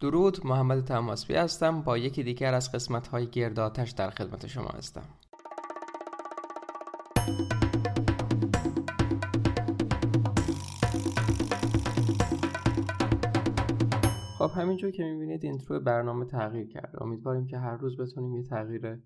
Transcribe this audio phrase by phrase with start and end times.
[0.00, 1.82] درود محمد تماسبی هستم.
[1.82, 5.02] با یکی دیگر از قسمت های گرداتش در خدمت شما هستم.
[14.38, 17.02] خب همینجور که می‌بینید اینترو برنامه تغییر کرده.
[17.02, 18.98] امیدواریم که هر روز بتونیم یه تغییر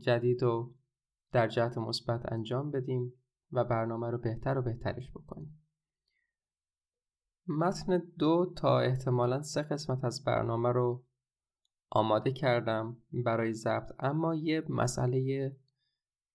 [0.00, 0.74] جدید و
[1.32, 3.12] در جهت مثبت انجام بدیم
[3.52, 5.59] و برنامه رو بهتر و بهترش بکنیم.
[7.50, 11.04] متن دو تا احتمالا سه قسمت از برنامه رو
[11.90, 15.52] آماده کردم برای ضبط اما یه مسئله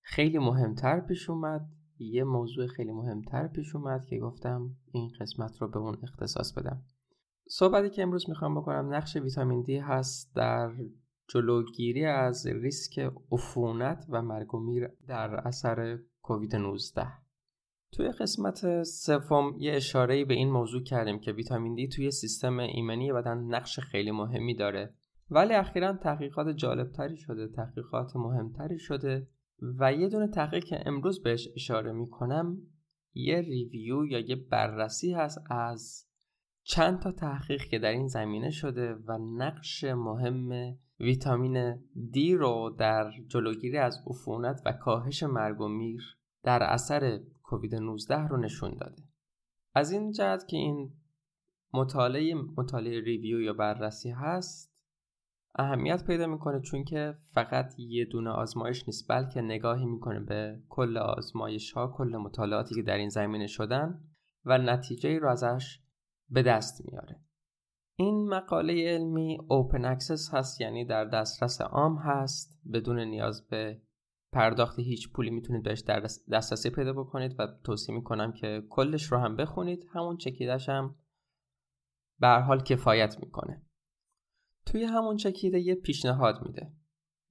[0.01, 1.69] خیلی مهمتر پیش اومد
[1.99, 6.83] یه موضوع خیلی مهمتر پیش اومد که گفتم این قسمت رو به اون اختصاص بدم.
[7.49, 10.71] صحبتی که امروز می‌خوام بکنم نقش ویتامین دی هست در
[11.27, 17.24] جلوگیری از ریسک عفونت و مرگ و میر در اثر کووید 19
[17.95, 23.13] توی قسمت سوم یه اشاره به این موضوع کردیم که ویتامین دی توی سیستم ایمنی
[23.13, 24.93] بدن نقش خیلی مهمی داره.
[25.29, 29.27] ولی اخیرا تحقیقات جالبتری شده تحقیقات مهمتری شده
[29.79, 32.57] و یه دونه تحقیق که امروز بهش اشاره می‌کنم
[33.13, 36.05] یه ریویو یا یه بررسی هست از
[36.63, 43.11] چند تا تحقیق که در این زمینه شده و نقش مهم ویتامین دی رو در
[43.27, 49.03] جلوگیری از عفونت و کاهش مرگ و میر در اثر کووید 19 رو نشون داده.
[49.75, 50.93] از این جهت که این
[51.73, 54.75] مطالعه مطالعه review یا بررسی هست
[55.55, 60.97] اهمیت پیدا می‌کنه چون که فقط یه دونه آزمایش نیست بلکه نگاهی می‌کنه به کل
[60.97, 64.01] آزمایش ها کل مطالعاتی که در این زمینه شدن
[64.45, 65.79] و نتیجه رو ازش
[66.29, 67.21] به دست میاره.
[67.95, 73.81] این مقاله علمی open access هست یعنی در دسترس عام هست بدون نیاز به
[74.35, 75.99] پرداخت هیچ پولی می‌تونید بهش در
[76.31, 79.85] دسترسی پیدا بکنید و توصیه می‌کنم که کلش رو هم بخونید.
[79.93, 80.95] همون چکیدش هم
[82.19, 83.65] به حال کفایت می‌کنه.
[84.65, 86.73] توی همون چکیده یه پیشنهاد میده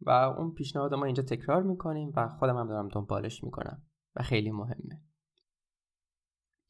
[0.01, 3.83] و اون پیشنهاد ما اینجا تکرار می‌کنیم و خودم هم دارم دنبالش می‌کنم
[4.17, 5.03] و خیلی مهمه.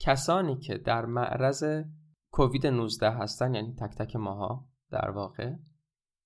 [0.01, 1.65] کسانی که در معرض
[2.33, 5.55] کووید 19 هستن یعنی تک تک ماها در واقع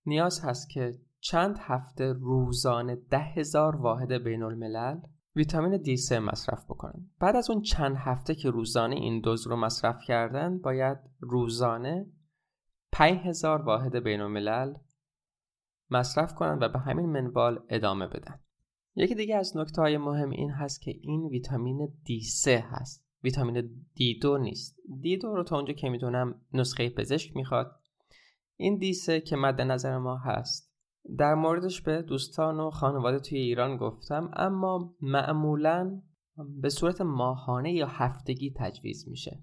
[0.06, 5.00] نیاز هست که چند هفته روزانه ده هزار واحد بین الملل
[5.36, 7.10] ویتامین D3 مصرف بکنن.
[7.20, 12.06] بعد از اون چند هفته که روزانه این دوز رو مصرف کردن باید روزانه
[12.92, 14.74] 5000 واحد بین الملل
[15.90, 18.40] مصرف کنن و به همین منوال ادامه بدن.
[18.94, 23.06] یکی دیگه از نکته های مهم این هست که این ویتامین D3 هست.
[23.24, 24.76] ویتامین D2 نیست.
[24.76, 27.80] D2 رو تا اونجا که می‌دونم نسخه پزشک می‌خواد.
[28.56, 30.67] این D3 که مد نظر ما هست
[31.16, 36.02] در موردش به دوستان و خانواده توی ایران گفتم اما معمولا
[36.60, 39.42] به صورت ماهانه یا هفتگی تجویز میشه.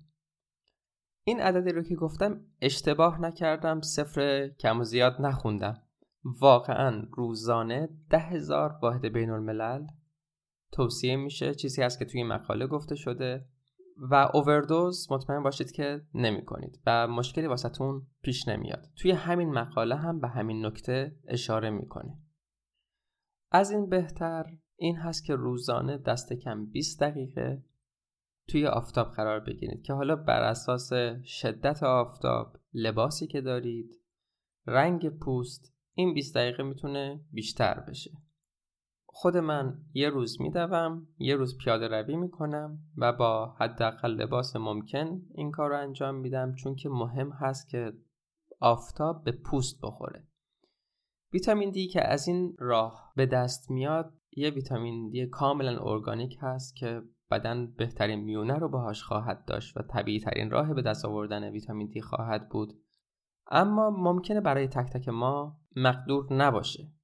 [1.24, 5.82] این عددی رو که گفتم اشتباه نکردم صفر کم و زیاد نخوندم.
[6.24, 9.88] واقعا روزانه ده هزار واحد بین الملل
[10.72, 11.56] توصیه میشه.
[11.56, 13.46] چیزی هست که توی مقاله گفته شده.
[13.98, 18.90] و اووردوز مطمئن باشید که نمی کنید و مشکلی واسهتون پیش نمیاد.
[18.96, 22.18] توی همین مقاله هم به همین نکته اشاره می‌کنه.
[23.52, 27.64] از این بهتر این هست که روزانه دست کم 20 دقیقه
[28.48, 30.90] توی آفتاب قرار بگیرید که حالا بر اساس
[31.24, 34.02] شدت آفتاب لباسی که دارید
[34.68, 38.12] رنگ پوست این 20 دقیقه می‌تونه بیشتر بشه.
[39.18, 45.22] خود من یه روز میدوم یه روز پیاده روی می‌کنم و با حداقل لباس ممکن
[45.36, 47.94] این کار رو انجام میدم چون که مهم هست که
[48.60, 50.28] آفتاب به پوست بخوره.
[51.34, 56.76] ویتامین دی که از این راه به دست میاد یه ویتامین دی کاملا ارگانیک هست
[56.76, 57.02] که
[57.32, 61.88] بدن بهترین میونه رو باهاش خواهد داشت و طبیعی ترین راه به دست آوردن ویتامین
[61.88, 62.74] دی خواهد بود.
[63.52, 66.95] اما ممکنه برای تک تک ما مقدور نباشه.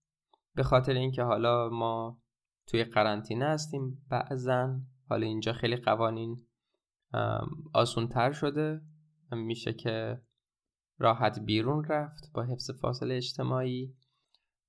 [0.56, 2.22] به خاطر اینکه حالا ما
[2.67, 4.79] توی قرنطینه هستیم بعضا
[5.09, 6.47] حالا اینجا خیلی قوانین
[7.73, 8.81] آسون تر شده.
[9.31, 10.22] میشه که
[10.97, 13.96] راحت بیرون رفت با حفظ فاصله اجتماعی.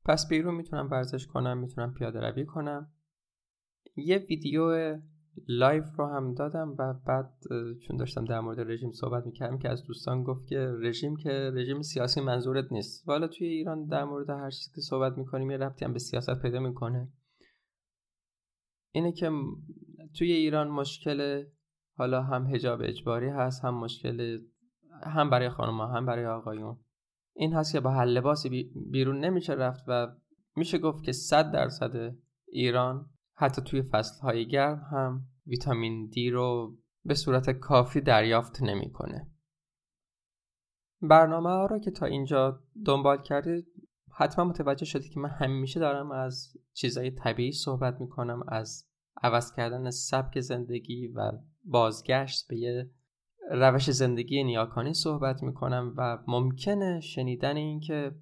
[0.04, 2.92] پس بیرون می‌تونم ورزش کنم می‌تونم پیاده روی کنم.
[3.96, 4.98] یه ویدیو
[5.48, 7.32] live رو هم دادم و بعد
[7.86, 11.82] چون داشتم در مورد رژیم صحبت می‌کردم که از دوستان گفت که رژیم که رژیم
[11.82, 13.08] سیاسی منظورت نیست.
[13.08, 16.42] والا توی ایران در مورد هر چیزی که صحبت می‌کنیم یه ربطی هم به سیاست
[16.42, 17.08] پیدا می‌کنه.
[18.92, 19.30] اینه که
[20.18, 21.44] توی ایران مشکل
[21.96, 24.38] حالا هم هجاب اجباری هست هم مشکل
[25.02, 26.76] هم برای خانم هم برای آقایون.
[27.34, 30.08] این هست که با هر لباسی بیرون نمیشه رفت و
[30.56, 32.16] میشه گفت که صد درصد
[32.48, 33.84] ایران حتی توی
[34.22, 39.30] های گرم هم ویتامین دی رو به صورت کافی دریافت نمی‌کنه.
[41.02, 43.66] برنامه ها رو که تا اینجا دنبال کردید
[44.14, 48.88] حتما متوجه شدید که من همیشه دارم از چیزهای طبیعی صحبت می‌کنم از
[49.22, 51.32] عوض کردن سبک زندگی و
[51.64, 52.90] بازگشت به یه
[53.50, 58.14] روش زندگی نیاکانی صحبت می‌کنم و ممکنه شنیدن این که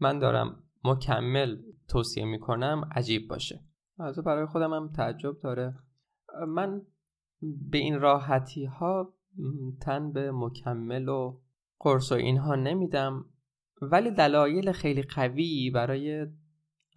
[0.00, 3.64] من دارم مکمل توصیه می‌کنم عجیب باشه
[3.98, 5.74] از برای خودم هم تعجب داره.
[6.48, 6.82] من
[7.70, 9.14] به این راحتی ها
[9.80, 11.40] تن به مکمل و
[11.78, 13.24] قرص و اینها نمیدم.
[13.82, 16.26] ولی دلایل خیلی قوی برای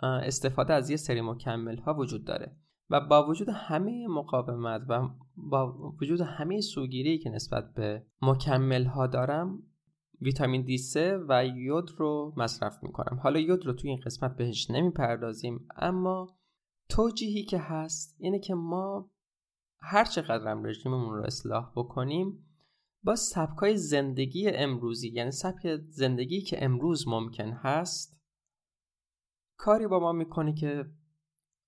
[0.03, 2.55] استفاده از یه سری مکمل ها وجود داره.
[2.89, 9.07] و با وجود همه مقاومت و با وجود همه سوگیری که نسبت به مکمل ها
[9.07, 9.63] دارم
[10.21, 10.97] ویتامین D3
[11.29, 13.19] و یود رو مصرف می‌کنم.
[13.23, 16.37] حالا یود رو توی این قسمت بهش نمی‌پردازیم اما
[16.89, 19.11] توجیهی که هست اینه که ما
[19.79, 22.45] هر چقدر رژیممون رو اصلاح بکنیم
[23.03, 28.21] با سبکای زندگی امروزی یعنی سبک زندگی که امروز ممکن هست
[29.57, 30.85] کاری با ما می‌کنه که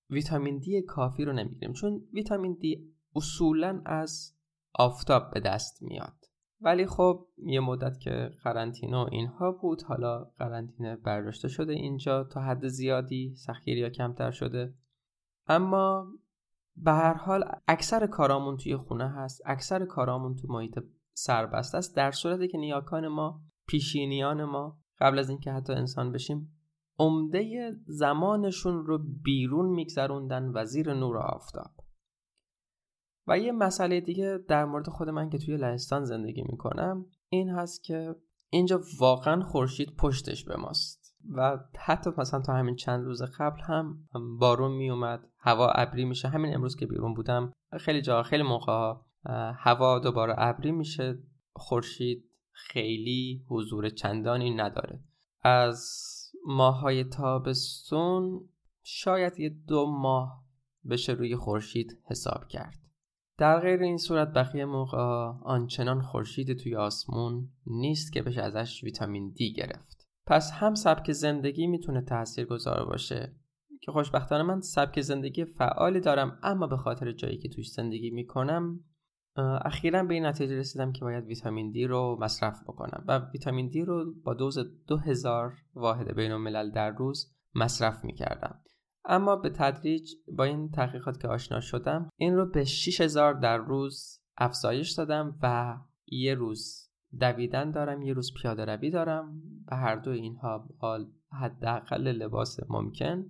[0.10, 1.74] ویتامین دی کافی رو نمی‌گیریم.
[1.74, 4.34] چون ویتامین دی اصولا از
[4.74, 6.26] آفتاب به دست میاد.
[6.62, 12.42] ولی خب یه مدت که قرنطینه و اینها بود حالا قرنطینه برداشته شده اینجا تا
[12.42, 14.74] حد زیادی سخیری یا کمتر شده.
[15.48, 16.08] اما
[16.76, 20.80] به هر حال اکثر کارامون توی خونه هست اکثر کارامون تو محیط
[21.14, 26.58] سربسته است در صورتی که نیاکان ما پیشینیان ما قبل از اینکه حتی انسان بشیم
[27.00, 31.72] عمده زمانشون رو بیرون میگذروندن و زیر نور آفتاب.
[33.28, 37.84] و یه مسئله دیگه در مورد خود من که توی لهستان زندگی می‌کنم این هست
[37.84, 38.16] که
[38.50, 41.07] اینجا واقعا خورشید پشتش به ماست.
[41.36, 44.08] و حتی مثلا تا همین چند روز قبل هم
[44.40, 46.28] بارون میومد هوا ابری میشه.
[46.28, 48.94] همین امروز که بیرون بودم خیلی جا خیلی موقع
[49.56, 51.20] هوا دوباره ابری میشه.
[51.54, 55.00] خورشید خیلی حضور چندانی نداره.
[55.42, 55.84] از
[56.46, 58.50] ماهای تابستون
[58.84, 60.44] شاید یه دو ماه
[60.90, 62.80] بشه روی خورشید حساب کرد.
[63.38, 64.98] در غیر این صورت بقیه موقع
[65.44, 69.97] آنچنان خورشید توی آسمون نیست که بشه ازش ویتامین دی گرفت.
[70.28, 73.36] پس هم سبک زندگی می‌تونه تأثیر گذار باشه.
[73.82, 78.80] که خوشبختانه من سبک زندگی فعالی دارم اما به خاطر جایی که توش زندگی می‌کنم
[79.66, 83.82] اخیرا به این نتیجه رسیدم که باید ویتامین دی رو مصرف بکنم و ویتامین دی
[83.82, 84.58] رو با دوز
[84.88, 88.60] 2000 واحد بین الملل در روز مصرف می‌کردم.
[89.06, 94.22] اما به تدریج با این تحقیقات که آشنا شدم این رو به 6000 در روز
[94.38, 95.78] افزایش دادم و
[96.08, 96.87] یه روز
[97.20, 99.42] دویدن دارم یه روز پیاده روی دارم
[99.72, 103.30] و هر دو اینها حال حداقل لباس ممکن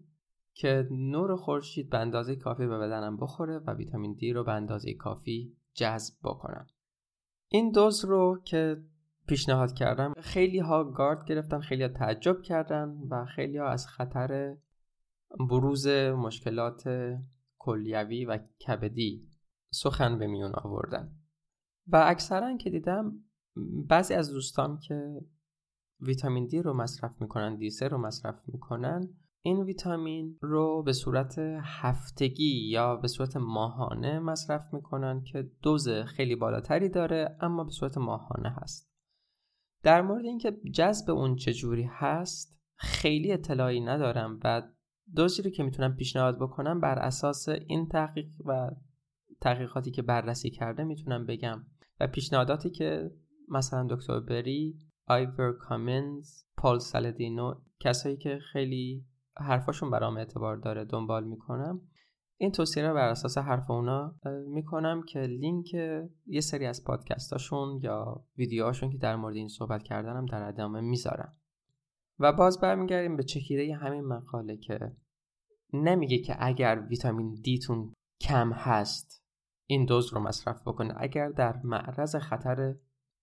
[0.54, 4.94] که نور خورشید به اندازه کافی به بدنم بخوره و ویتامین دی رو به اندازه
[4.94, 6.68] کافی جذب بکنم.
[7.50, 8.84] این دوز رو که
[9.28, 14.56] پیشنهاد کردم خیلی ها گارد گرفتن خیلی ها تعجب کردن و خیلی ها از خطر
[15.50, 16.90] بروز مشکلات
[17.58, 18.38] کلیوی و
[18.68, 19.28] کبدی
[19.74, 21.12] سخن به میون آوردن.
[21.88, 23.27] و اکثرا که دیدم
[23.88, 25.22] بعضی از دوستان که
[26.00, 29.10] ویتامین دی رو مصرف می‌کنن دی رو مصرف می‌کنن
[29.42, 36.36] این ویتامین رو به صورت هفتگی یا به صورت ماهانه مصرف می‌کنن که دوز خیلی
[36.36, 38.92] بالاتری داره اما به صورت ماهانه هست.
[39.84, 44.62] در مورد اینکه جذب اون چجوری هست خیلی اطلاعی ندارم و
[45.16, 48.72] دوزی رو که می‌تونم پیشنهاد بکنم بر اساس این تحقیق و
[49.42, 51.66] تحقیقاتی که بررسی کرده می‌تونم بگم
[52.00, 53.12] و پیشنهاداتی که
[53.48, 59.06] مثلا دکتر بری آیور کامنز پال سالدینو کسایی که خیلی
[59.38, 61.82] حرفاشون برام اعتبار داره دنبال می‌کنم.
[62.38, 64.16] این توصیه رو بر اساس حرف اونا
[64.48, 65.74] می‌کنم که لینک
[66.26, 71.38] یه سری از پادکستاشون یا ویدیوهاشون که در مورد این صحبت کردنم در ادامه می‌ذارم.
[72.20, 74.80] و باز برمیگردیم به چکیده همین مقاله که
[75.74, 79.24] نمیگه که اگر ویتامین دیتون کم هست
[79.66, 80.94] این دوز رو مصرف بکنه.
[80.98, 82.76] اگر در معرض خطر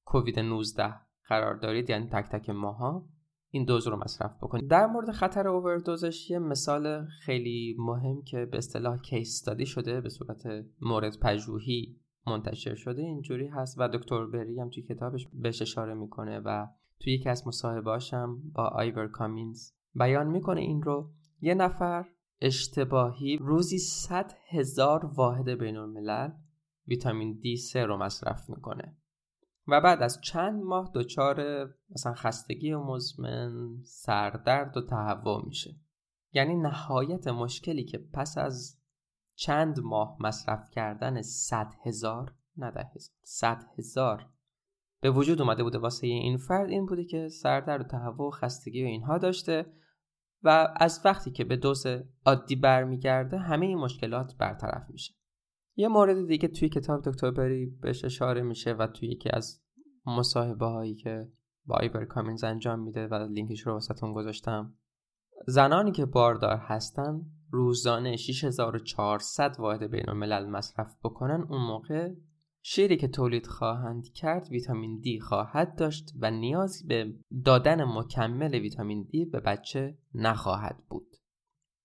[0.04, 0.94] کووید 19
[1.28, 3.08] قرار دارید یعنی تک تک ماها
[3.50, 4.70] این دوز رو مصرف بکنید.
[4.70, 10.08] در مورد خطر اووردوزش یه مثال خیلی مهم که به اصطلاح کیس استادی شده به
[10.08, 10.42] صورت
[10.80, 16.40] مورد پژوهی منتشر شده اینجوری هست و دکتر بری هم توی کتابش بهش اشاره می‌کنه
[16.40, 16.66] و
[17.00, 21.11] توی یکی از مصاحبهاشم با آیور کامینز بیان می‌کنه این رو.
[21.40, 22.06] یه نفر
[22.40, 26.30] اشتباهی روزی 100 هزار واحد بین الملل
[26.88, 28.96] ویتامین D3 رو مصرف می‌کنه.
[29.68, 35.76] و بعد از چند ماه دچار مثلا خستگی مزمن سردرد و تهوع میشه.
[36.33, 38.80] یعنی نهایت مشکلی که پس از
[39.35, 44.26] چند ماه مصرف کردن صد هزار نه ده هزار صد هزار
[45.00, 48.83] به وجود اومده بوده واسه این فرد این بوده که سردرد و تهوع و خستگی
[48.83, 49.66] و اینها داشته
[50.42, 51.87] و از وقتی که به دوز
[52.26, 55.14] عادی برمیگرده همه این مشکلات برطرف میشه.
[55.76, 59.62] یه مورد دیگه توی کتاب دکتر بری بهش اشاره میشه و توی یکی از
[60.06, 61.28] مصاحبه هایی که
[61.66, 64.74] با ایبر کامینز انجام میده و لینکش رو واسهتون گذاشتم.
[65.46, 72.10] زنانی که باردار هستن روزانه 6400 واحد بین الملل مصرف بکنن اون موقع
[72.62, 77.14] شیری که تولید خواهند کرد ویتامین دی خواهد داشت و نیازی به
[77.44, 81.16] دادن مکمل ویتامین دی به بچه نخواهد بود.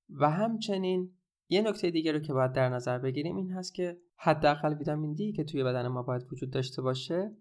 [0.10, 1.19] و همچنین
[1.50, 5.32] یه نکته دیگه رو که باید در نظر بگیریم این هست که حداقل ویتامین دی
[5.32, 7.38] که توی بدن ما باید وجود داشته باشه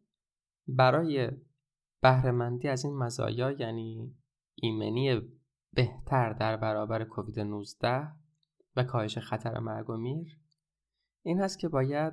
[0.69, 1.31] برای
[2.03, 4.17] بهرهمندی از این مزایا یعنی
[4.55, 5.21] ایمنی
[5.73, 8.09] بهتر در برابر کووید 19
[8.77, 10.39] و کاهش خطر مرگ و میر
[11.25, 12.13] این هست که باید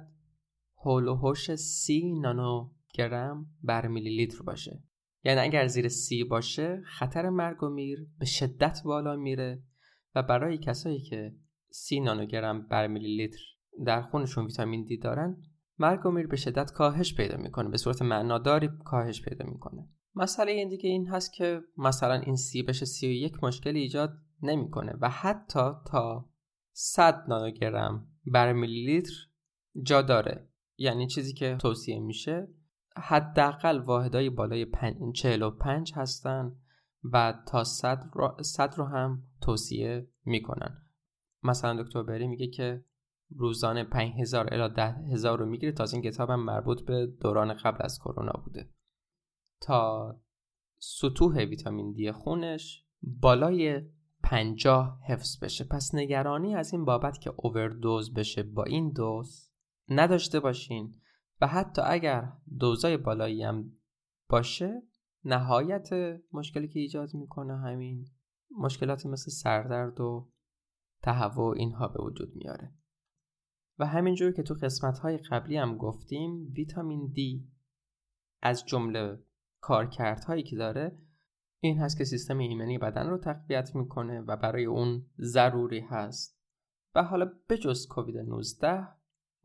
[0.77, 4.83] هول و هوش سی نانوگرم بر میلی لیتر باشه.
[5.23, 9.63] یعنی اگر زیر سی باشه خطر مرگ و میر به شدت بالا میره
[10.15, 11.35] و برای کسایی که
[11.77, 13.41] سی نانوگرم بر میلی لیتر
[13.85, 15.37] در خونشون ویتامین دی دارن
[15.79, 19.89] مرگ و میر به شدت کاهش پیدا می‌کنه به صورت معناداری کاهش پیدا می‌کنه.
[20.15, 24.13] مسئله این دیگه این هست که مثلا این سی بشه سی و یک مشکل ایجاد
[24.41, 26.29] نمی‌کنه و حتی تا
[26.73, 29.13] 100 نانوگرم بر میلی لیتر
[29.81, 30.49] جا داره.
[30.77, 32.47] یعنی چیزی که توصیه میشه
[32.97, 34.67] حداقل واحدهای بالای
[35.13, 36.55] 45 هستن
[37.13, 40.84] و تا 100 رو, 100 رو هم توصیه می‌کنن.
[41.45, 42.85] مثلا دکتر بری میگه که
[43.29, 47.77] روزانه 5000 الی 10000 رو می‌گیره تا از این کتاب هم مربوط به دوران قبل
[47.79, 48.69] از کرونا بوده.
[49.61, 50.21] تا
[50.79, 53.81] سطوح ویتامین دی خونش بالای
[54.23, 55.63] 50 حفظ بشه.
[55.63, 59.51] پس نگرانی از این بابت که اووردوز بشه با این دوز
[59.89, 60.95] نداشته باشین
[61.41, 63.71] و حتی اگر دوزای بالایی هم
[64.29, 64.81] باشه
[65.23, 65.89] نهایت
[66.31, 68.05] مشکلی که ایجاد می‌کنه همین
[68.57, 70.31] مشکلات مثل سردرد و
[71.05, 72.73] تهوع اینها به وجود میاره.
[73.79, 77.47] و همینجور که تو قسمت های قبلی هم گفتیم ویتامین دی
[78.41, 79.19] از جمله
[79.61, 80.97] کارکردهایی که داره
[81.59, 86.39] این هست که سیستم ایمنی بدن رو تقویت می‌کنه و برای اون ضروری هست.
[86.95, 88.87] و حالا بجز کووید 19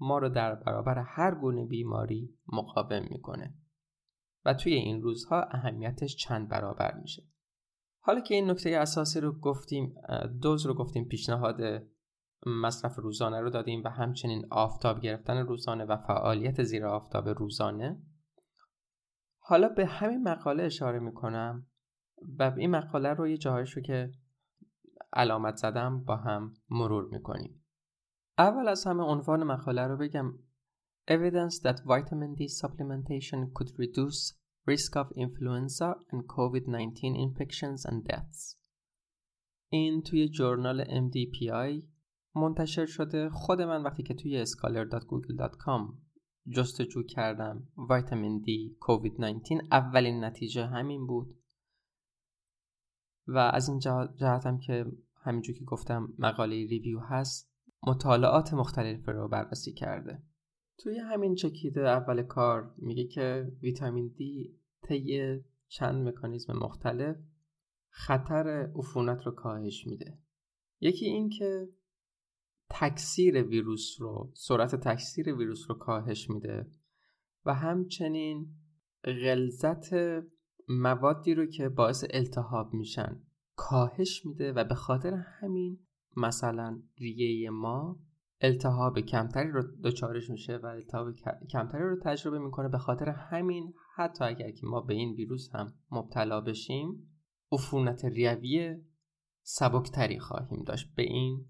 [0.00, 3.55] ما رو در برابر هر گونه بیماری مقاوم می‌کنه.
[4.45, 7.30] و توی این روزها اهمیتش چند برابر میشه.
[8.02, 9.95] حالا که این نکته اساسی رو گفتیم
[10.42, 11.61] دوز رو گفتیم پیشنهاد
[12.47, 18.02] مصرف روزانه رو دادیم و همچنین آفتاب گرفتن روزانه و فعالیت زیر آفتاب روزانه.
[19.38, 21.66] حالا به همین مقاله اشاره می‌کنم
[22.38, 24.12] و این مقاله رو یه جاهایش رو که
[25.12, 27.64] علامت زدم با هم مرور می‌کنیم.
[28.38, 30.33] اول از همه عنوان مقاله رو بگم.
[31.11, 38.57] Evidence that vitamin D supplementation could reduce risk of influenza and COVID-19 infections and deaths.
[39.73, 41.85] این توی جورنال MDPI
[42.37, 45.95] منتشر شده خود من وقتی که توی scholar.google.com
[46.49, 51.37] جستجو کردم ویتامین دی کووید 19 اولین نتیجه همین بود.
[53.26, 53.79] و از این
[54.17, 54.87] جهتم که
[55.25, 57.52] همینجور که گفتم مقاله ریویو هست
[57.87, 60.23] مطالعات مختلف رو بررسی کرده.
[60.83, 67.17] توی همین چکیده اول کار میگه که ویتامین دی طی چند مکانیزم مختلف
[67.89, 70.19] خطر عفونت رو کاهش میده.
[70.81, 71.69] یکی این که
[72.71, 76.67] تکثیر ویروس رو سرعت تکثیر ویروس رو کاهش میده
[77.45, 78.49] و همچنین
[79.05, 79.91] غلظت
[80.69, 83.23] موادی رو که باعث التهاب میشن
[83.57, 85.79] کاهش میده و به خاطر همین
[86.17, 88.01] مثلا ریه ما
[88.40, 91.14] التهاب کمتری رو دچارش میشه و التهاب
[91.50, 92.68] کمتری رو تجربه می‌کنه.
[92.68, 97.11] به خاطر همین حتی اگر که ما به این ویروس هم مبتلا بشیم
[97.52, 98.76] عفونت ریوی
[99.42, 100.94] سبکتری خواهیم داشت.
[100.94, 101.47] به این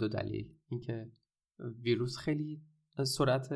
[0.00, 0.54] دو دلیل.
[0.68, 1.12] اینکه
[1.82, 2.62] ویروس خیلی
[3.04, 3.48] سرعت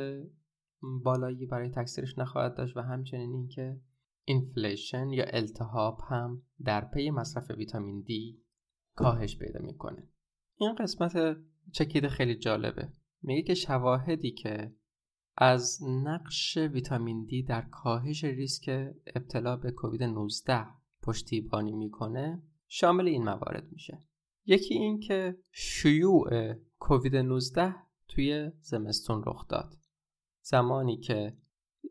[1.04, 3.80] بالایی برای تکثیرش نخواهد داشت و همچنین اینکه
[4.24, 8.42] inflammation یا التهاب هم در پی مصرف ویتامین دی
[8.94, 10.08] کاهش پیدا می‌کنه.
[10.56, 11.36] این قسمت
[11.72, 12.88] چکیده خیلی جالبه.
[13.22, 14.74] میگه که شواهدی که
[15.36, 20.66] از نقش ویتامین دی در کاهش ریسک ابتلا به کووید 19
[21.02, 23.98] پشتیبانی می‌کنه شامل این موارد میشه.
[24.46, 27.74] یکی این که شیوع کووید 19
[28.08, 29.74] توی زمستون رخ داد.
[30.42, 31.36] زمانی که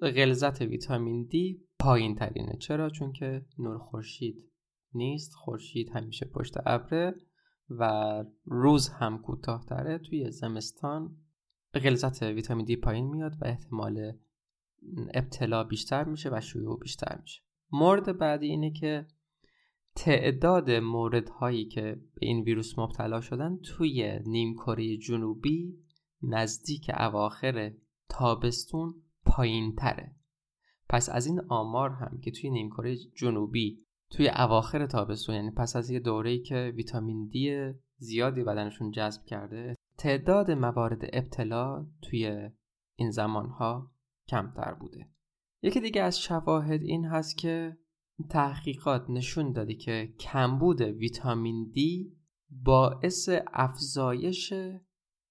[0.02, 4.52] غلظت ویتامین دی پایین ترینه چرا؟ چون که نور خورشید
[4.94, 7.16] نیست خورشید همیشه پشت ابره.
[7.70, 11.18] و روز هم کوتاهتره توی زمستان
[11.74, 14.14] غلظت ویتامین دی پایین میاد و احتمال
[15.14, 17.42] ابتلا بیشتر میشه و شیوع بیشتر میشه.
[17.72, 19.08] مورد بعدی اینه که
[19.96, 25.78] تعداد موردهایی که به این ویروس مبتلا شدن توی نیمکره جنوبی
[26.22, 27.74] نزدیک اواخر
[28.10, 28.94] تابستون
[29.26, 30.16] پایین تره
[30.90, 35.90] پس از این آمار هم که توی نیمکره جنوبی توی اواخر تابستون یعنی پس از
[35.90, 42.50] یه دوره‌ای که ویتامین دی زیادی بدنشون جذب کرده تعداد موارد ابتلا توی
[42.96, 43.92] این زمانها
[44.30, 45.10] کمتر بوده.
[45.62, 47.78] یکی دیگه از شواهد این هست که
[48.30, 52.18] تحقیقات نشون داده که کمبود ویتامین دی
[52.50, 54.54] باعث افزایش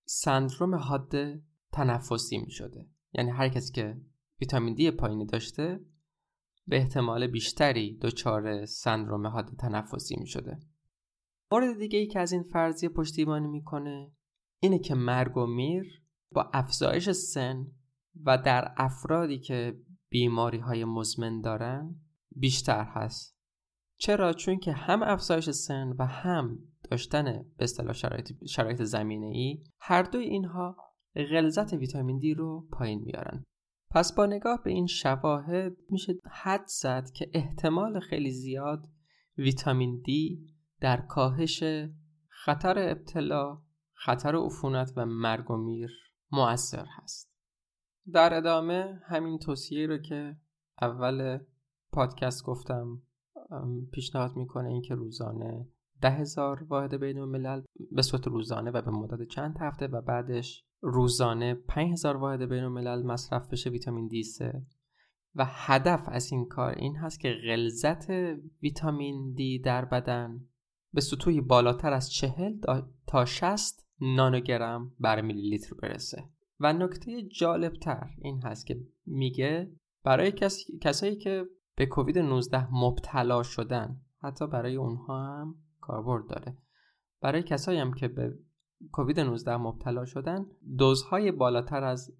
[0.04, 1.12] سندروم حاد
[1.72, 4.00] تنفسی می شده یعنی هر کسی که
[4.40, 5.80] ویتامین دی پایینی داشته
[6.66, 10.58] به احتمال بیشتری دچار سندروم حاد تنفسی می شده
[11.52, 14.12] مورد دیگه ای که از این فرضیه پشتیبانی می‌کنه
[14.62, 16.02] اینه که مرگ و میر
[16.32, 17.66] با افزایش سن
[18.24, 19.78] و در افرادی که
[20.08, 21.94] بیماری های مزمن دارن
[22.36, 23.36] بیشتر هست.
[23.98, 26.58] چرا؟ چون که هم افزایش سن و هم
[26.90, 27.22] داشتن
[27.56, 30.76] به اصطلاح شرایط, شرایط زمینه ای هر دوی اینها
[31.16, 33.44] غلظت ویتامین دی رو پایین میارن
[33.94, 38.88] پس با نگاه به این شواهد میشه حد زد که احتمال خیلی زیاد
[39.38, 40.46] ویتامین دی
[40.80, 41.64] در کاهش
[42.28, 45.90] خطر ابتلا خطر عفونت و مرگ و میر
[46.32, 47.32] مؤثر هست.
[48.12, 50.36] در ادامه همین توصیه رو که
[50.82, 51.38] اول
[51.92, 53.02] پادکست گفتم
[53.92, 55.68] پیشنهاد می‌کنه اینکه روزانه
[56.02, 60.64] ده هزار واحد بین الملل به صورت روزانه و به مدت چند هفته و بعدش
[60.80, 64.66] روزانه 5000 واحد بین الملل مصرف بشه ویتامین دی 3
[65.34, 68.10] و هدف از این کار این هست که غلظت
[68.62, 70.40] ویتامین دی در بدن
[70.92, 72.52] به سطوحی بالاتر از 40
[73.06, 76.24] تا 60 نانوگرم بر میلی لیتر برسه.
[76.60, 79.72] و نکته جالب تر این هست که میگه
[80.04, 80.64] برای کس...
[80.80, 81.44] کسایی که
[81.76, 86.58] به کووید 19 مبتلا شدن حتی برای اونها هم کاربرد داره.
[87.20, 88.38] برای کسایی هم که به
[88.92, 90.46] کووید 19 مبتلا شدن
[90.78, 92.10] دوزهای بالاتر از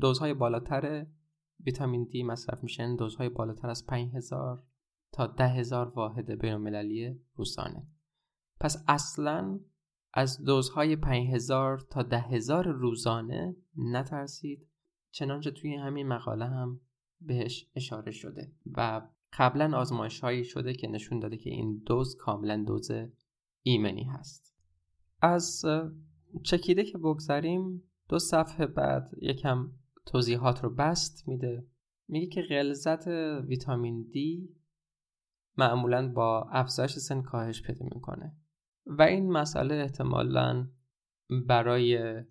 [0.00, 1.06] دوزهای بالاتر
[1.66, 4.62] ویتامین دی مصرف میشن دوزهای بالاتر از 5000
[5.12, 7.86] تا 10000 واحد بین‌المللی روزانه
[8.60, 9.60] پس اصلا
[10.14, 14.68] از دوزهای 5000 تا 10000 روزانه نترسید.
[15.10, 16.80] چنانچه توی همین مقاله هم
[17.20, 18.52] بهش اشاره شده.
[18.76, 22.90] و قبلا آزمایش هایی شده که نشون داده که این دوز کاملا دوز
[23.62, 24.54] ایمنی هست.
[25.22, 25.64] از
[26.42, 29.72] چکیده که بگذاریم دو صفحه بعد یکم
[30.06, 31.66] توضیحات رو بست میده.
[32.08, 33.08] میگه که غلظت
[33.46, 34.48] ویتامین دی
[35.56, 38.36] معمولا با افزایش سن کاهش پیدا می‌کنه
[38.86, 40.68] و این مسئله احتمالا
[41.46, 42.22] برای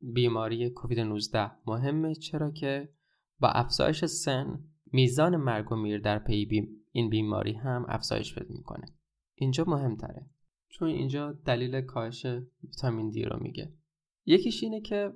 [0.00, 2.14] بیماری کووید 19 مهمه.
[2.14, 2.92] چرا که
[3.38, 8.86] با افزایش سن میزان مرگ و میر در پی این بیماری هم افزایش پیدا می‌کنه.
[9.34, 10.26] اینجا مهمتره.
[10.68, 12.26] چون اینجا دلیل کاهش
[12.62, 13.72] ویتامین دی رو میگه.
[14.26, 15.12] یکیش اینه که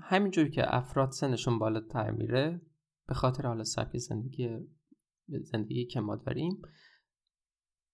[0.00, 2.60] همینجور که افراد سنشون بالاتر میره
[3.08, 4.58] به خاطر حالا سبک زندگی
[5.28, 6.62] زندگی که ما داریم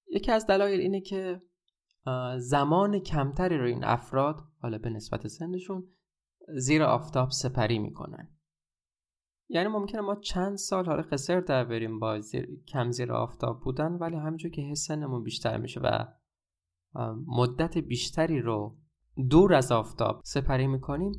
[0.08, 1.42] یکی از دلایل اینه که
[2.38, 5.88] زمان کمتری رو این افراد حالا به نسبت سنشون
[6.56, 8.28] زیر آفتاب سپری می‌کنن.
[9.52, 13.92] یعنی ممکنه ما چند سال حالا قصر در بریم با زیر، کم زیر آفتاب بودن
[13.92, 16.06] ولی همینجور که سنمون بیشتر میشه و
[17.26, 18.78] مدت بیشتری رو
[19.30, 21.12] دور از آفتاب سپری می‌کنیم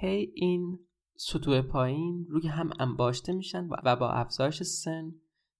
[0.00, 0.78] هی این
[1.16, 5.12] سطوح پایین روی هم انباشته میشن و با افزایش سن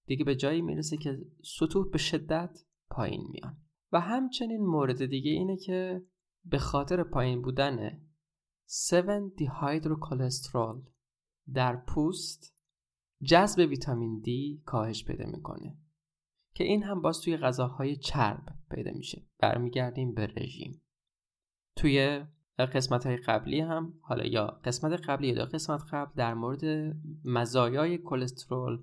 [0.07, 1.18] دیگه به جایی می‌رسه که
[1.59, 2.59] سطوح به شدت
[2.90, 3.57] پایین میان.
[3.92, 6.02] و همچنین مورد دیگه اینه که
[6.44, 7.78] به خاطر پایین بودن
[8.92, 10.83] 7 دیهایدروکلسترول
[11.52, 12.54] در پوست
[13.22, 15.76] جذب ویتامین دی کاهش پیدا می‌کنه
[16.54, 19.26] که این هم باز توی غذاهای چرب پیدا میشه.
[19.38, 20.83] برمیگردیم به رژیم.
[21.76, 22.24] توی
[22.59, 28.78] قسمت های قبلی هم حالا یا قسمت قبلی یا قسمت قبل در مورد مزایای کلسترول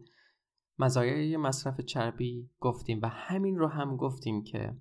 [0.80, 4.78] مزایای مصرف چربی گفتیم و همین رو هم گفتیم که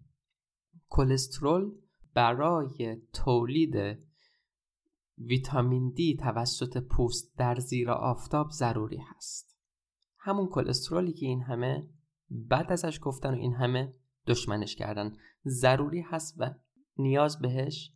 [0.88, 1.72] کلسترول
[2.14, 3.76] برای تولید
[5.20, 9.56] ویتامین دی توسط پوست در زیر آفتاب ضروری هست.
[10.18, 11.88] همون کلسترولی که این همه
[12.30, 13.94] بعد ازش گفتن و این همه
[14.26, 16.54] دشمنش کردن ضروری هست و
[16.96, 17.92] نیاز بهش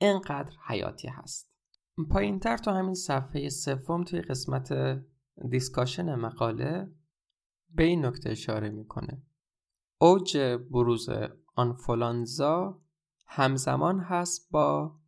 [0.00, 1.50] انقدر حیاتی هست.
[2.10, 4.72] پایین تر تو همین صفحه سوم توی قسمت
[5.50, 6.92] دیسکاشن مقاله
[7.70, 9.22] به این نکته اشاره می‌کنه.
[10.00, 10.38] اوج
[10.70, 11.08] بروز
[11.54, 12.82] آنفولانزا
[13.26, 14.99] همزمان هست با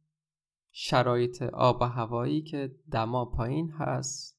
[0.75, 4.39] شرایط آب و هوایی که دما پایین هست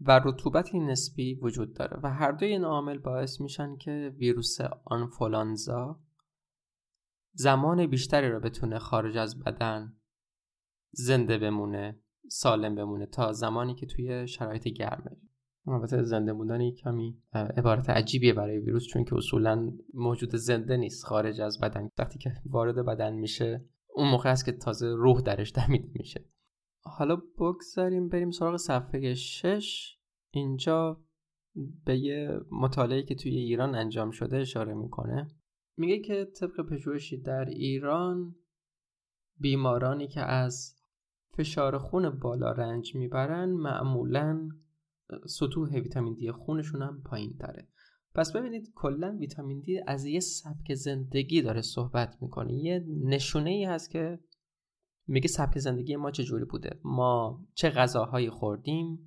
[0.00, 6.00] و رطوبتی نسبی وجود داره و هر دوی این عامل باعث میشن که ویروس آنفولانزا
[7.32, 9.96] زمان بیشتری رو بتونه خارج از بدن
[10.90, 15.16] زنده بمونه سالم بمونه تا زمانی که توی شرایط گرمه
[15.68, 21.40] البته زنده موندن کمی عبارت عجیبیه برای ویروس چون که اصولا موجود زنده نیست خارج
[21.40, 21.88] از بدن.
[21.98, 23.64] وقتی که وارد بدن میشه
[23.96, 26.24] اون موقع است که تازه روح درش دمیده میشه.
[26.84, 29.98] حالا بگذاریم بریم سراغ صفحه 6
[30.30, 31.04] اینجا
[31.84, 35.28] به یه مطالعه که توی ایران انجام شده اشاره می‌کنه.
[35.76, 38.36] میگه که طبق پژوهشی در ایران
[39.40, 40.76] بیمارانی که از
[41.36, 44.48] فشار خون بالا رنج می‌برن معمولا
[45.26, 47.68] سطوح ویتامین دی خونشون هم پایین تره
[48.16, 52.52] پس ببینید کلا ویتامین دی از یه سبک زندگی داره صحبت می‌کنه.
[52.52, 54.18] یه نشونه ای هست که
[55.06, 58.98] میگه سبک زندگی ما چجوری بوده؟ ما چه غذاهایی خوردیم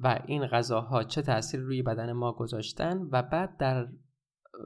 [0.00, 3.88] و این غذاها چه تاثیر روی بدن ما گذاشتن و بعد در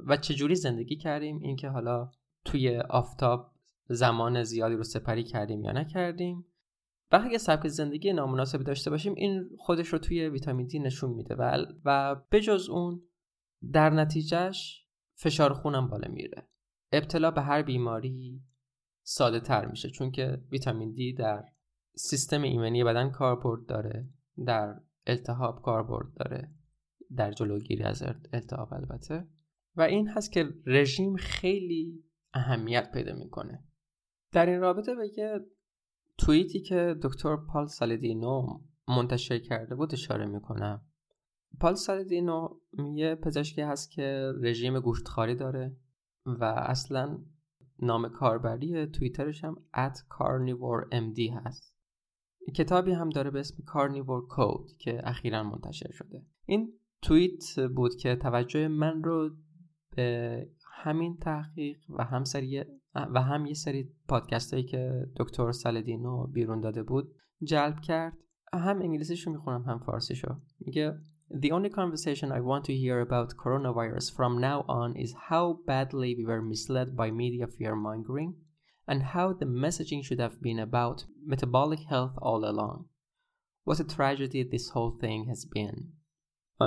[0.06, 2.10] و چجوری زندگی کردیم؟ اینکه حالا
[2.44, 3.52] توی آفتاب
[3.88, 6.44] زمان زیادی رو سپری کردیم یا نکردیم.
[7.12, 11.34] و اگه سبک زندگی نامناسبی داشته باشیم این خودش رو توی ویتامین دی نشون میده.
[11.34, 13.02] و و بجز اون
[13.72, 16.48] در نتیجهش فشار خونم بالا میره.
[16.92, 18.42] ابتلا به هر بیماری
[19.02, 21.44] ساده تر میشه چون که ویتامین دی در
[21.96, 24.08] سیستم ایمنی بدن کاربرد داره
[24.46, 26.54] در التهاب کاربرد داره
[27.16, 29.28] در جلوگیری از التهاب البته.
[29.76, 33.64] و این هست که رژیم خیلی اهمیت پیدا می‌کنه.
[34.32, 35.40] در این رابطه بگه
[36.18, 40.89] توییتی که دکتر پال سالدینو منتشر کرده بود اشاره می‌کنم.
[41.60, 42.48] پال سالدینو
[42.94, 45.76] یه پزشکی هست که رژیم گوشتخواری داره
[46.26, 47.18] و اصلا
[47.78, 50.94] نام کاربری توییترش هم at carnivore
[51.46, 51.74] هست.
[52.54, 56.26] کتابی هم داره به اسم carnivore code که اخیرا منتشر شده.
[56.46, 59.30] این توییت بود که توجه من رو
[59.96, 60.48] به
[60.82, 66.60] همین تحقیق و هم سری و هم یه سری پادکست هایی که دکتر سالدینو بیرون
[66.60, 68.18] داده بود جلب کرد.
[68.52, 70.34] هم انگلیسیشو می‌خونم هم فارسیشو.
[70.58, 70.98] میگه
[71.29, 76.15] The only conversation I want to hear about coronavirus from now on is how badly
[76.15, 78.35] we were misled by media fear mongering
[78.87, 82.85] and how the messaging should have been about metabolic health all along.
[83.63, 85.93] What a tragedy this whole thing has been.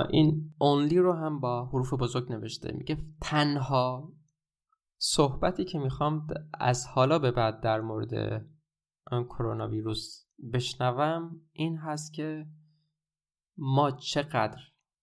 [0.09, 4.13] این only رو هم با حروف بزرگ نوشته میگه تنها
[4.97, 8.45] صحبتی که میخوام از حالا به بعد در مورد
[9.11, 12.45] کرونا ویروس بشنوم این هست که
[13.56, 14.60] ما چقدر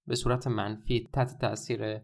[0.07, 2.01] به صورت منفی تحت تاثیر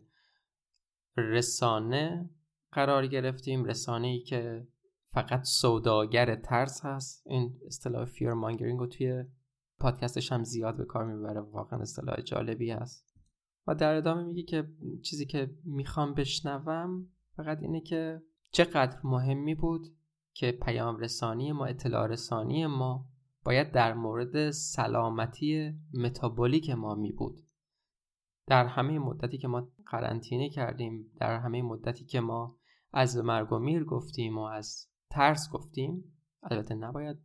[1.17, 2.29] رسانه
[2.71, 4.67] قرار گرفتیم رسانه ای که
[5.13, 7.23] فقط سوداگر ترس هست.
[7.27, 9.23] این اصطلاح فیر مانگرینگ رو توی
[9.79, 11.41] پادکستش هم زیاد به کار می‌بره.
[11.41, 13.15] واقعا اصطلاح جالبی هست.
[13.67, 14.67] و در ادامه میگه که
[15.03, 19.88] چیزی که می‌خوام بشنوم فقط اینه که چقدر مهمی بود
[20.33, 23.10] که پیام رسانی ما اطلاع رسانی ما
[23.47, 27.47] باید در مورد سلامتی متابولیک ما می بود
[28.47, 32.57] در همه مدتی که ما قرنطینه کردیم در همه مدتی که ما
[32.93, 36.03] از مرگ و میر گفتیم و از ترس گفتیم
[36.43, 37.17] البته نباید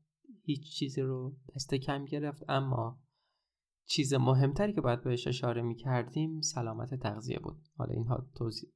[0.42, 3.00] هیچ چیزی رو دست کم گرفت اما
[3.87, 7.68] چیز مهمتری که باید بهش اشاره می کردیم سلامت تغذیه بود.
[7.76, 8.26] حالا اینها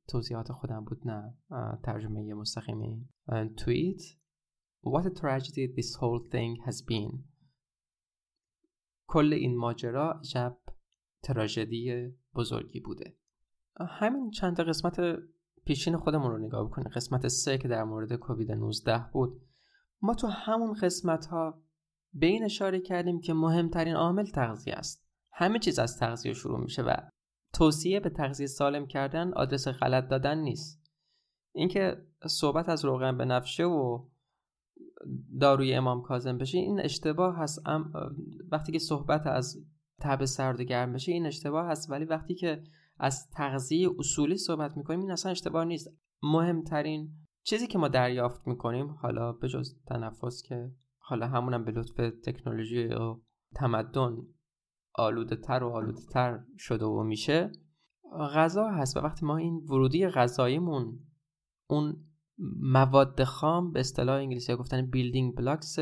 [0.08, 1.34] توضیحات خودم بود نه
[1.82, 4.02] ترجمه مستقیم این توییت.
[4.86, 7.35] What a tragedy this whole thing has been.
[9.06, 10.56] کل این ماجرا عجب
[11.22, 13.16] تراژدی بزرگی بوده.
[13.80, 15.00] همین چند قسمت
[15.64, 16.88] پیشین خودمون رو نگاه بکنیم.
[16.88, 19.42] قسمت سه که در مورد کووید 19 بود.
[20.02, 21.62] ما تو همون قسمت ها
[22.12, 25.06] به این اشاره کردیم که مهمترین عامل تغذیه است.
[25.32, 26.96] همه چیز از تغذیه شروع میشه و
[27.52, 30.90] توصیه به تغذیه سالم کردن آدرس غلط دادن نیست.
[31.54, 34.06] اینکه صحبت از روغن بنفشه و
[35.40, 37.62] داروی امام کاظم بشه این اشتباه هست.
[38.52, 39.64] وقتی که صحبت از
[40.00, 41.90] تب سرد و گرم بشه این اشتباه هست.
[41.90, 42.62] ولی وقتی که
[42.98, 45.90] از تغذیه اصولی صحبت می‌کنیم این اصلا اشتباه نیست.
[46.22, 47.10] مهمترین
[47.42, 52.86] چیزی که ما دریافت می‌کنیم حالا به جز تنفس که حالا همونم به لطف تکنولوژی
[52.86, 53.16] و
[53.54, 54.16] تمدن
[54.94, 57.52] آلوده تر و آلوده تر شده و میشه
[58.34, 58.96] غذا هست.
[58.96, 60.98] و وقتی ما این ورودی غذاییمون
[61.70, 62.05] اون
[62.60, 65.76] مواد خام به اصطلاح انگلیسی گفتن building blocks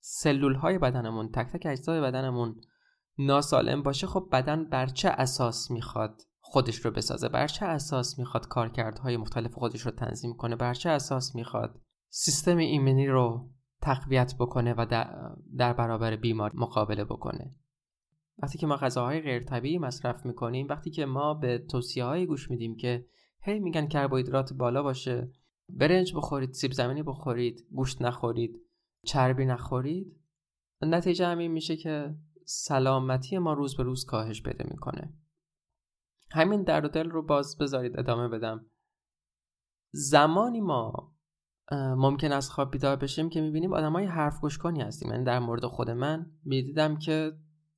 [0.00, 2.60] سلول های بدنمون تک تک اجزای بدنمون
[3.18, 8.48] ناسالم باشه خب بدن بر چه اساس می‌خواد خودش رو بسازه؟ بر چه اساس می‌خواد
[8.48, 13.50] کارکردهای مختلف خودش رو تنظیم کنه؟ بر چه اساس می‌خواد سیستم ایمنی رو
[13.82, 14.86] تقویت بکنه و
[15.56, 17.54] در, برابر بیمار مقابله بکنه؟
[18.38, 22.50] وقتی که ما غذاهای غیر طبیعی مصرف می‌کنیم وقتی که ما به توصیه های گوش
[22.50, 23.06] میدیم که
[23.46, 25.32] هی میگن کربوهیدرات بالا باشه.
[25.68, 28.60] برنج بخورید سیب زمینی بخورید گوشت نخورید
[29.06, 30.20] چربی نخورید.
[30.82, 35.12] نتیجه همین میشه که سلامتی ما روز به روز کاهش پیدا می‌کنه.
[36.30, 38.66] همین درد دل رو باز بذارید ادامه بدم.
[39.92, 41.14] زمانی ما
[41.72, 45.10] ممکن است خواب بیدار بشیم که می‌بینیم آدم های حرف گوش کنی هستیم.
[45.10, 47.32] یعنی در مورد خود من می‌دیدم که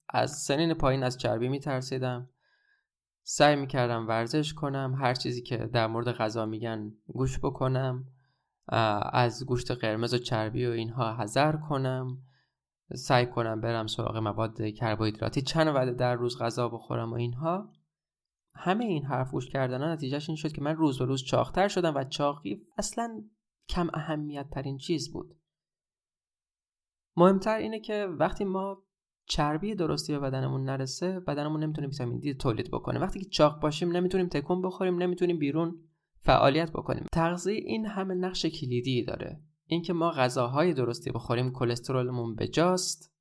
[0.09, 2.31] از سنین پایین از چربی میترسیدم.
[3.29, 8.05] سعی می‌کردم ورزش کنم هر چیزی که در مورد غذا میگن گوش بکنم
[9.13, 12.23] از گوشت قرمز و چربی و اینها حذر کنم.
[12.95, 17.73] سعی کنم برم سراغ مواد کربوهیدراتی چند وعده در روز غذا بخورم و اینها.
[18.55, 21.95] همه این حرف گوش کردن نتیجهش این شد که من روز به روز چاقتر شدم
[21.97, 23.25] و چاقی اصلا
[23.69, 25.37] کم اهمیت ترین چیز بود.
[27.17, 28.86] مهمتر اینه که وقتی ما
[29.29, 33.01] چربی درستی به بدنمون نرسه بدنمون نمی‌تونه ویتامین دی تولید بکنه.
[33.01, 35.79] وقتی که چاق باشیم نمی‌تونیم تکون بخوریم نمی‌تونیم بیرون
[36.21, 37.07] فعالیت بکنیم.
[37.13, 39.41] تغذیه این همه نقش کلیدی داره.
[39.67, 43.13] اینکه ما غذاهای درستی بخوریم کلسترولمون بجاست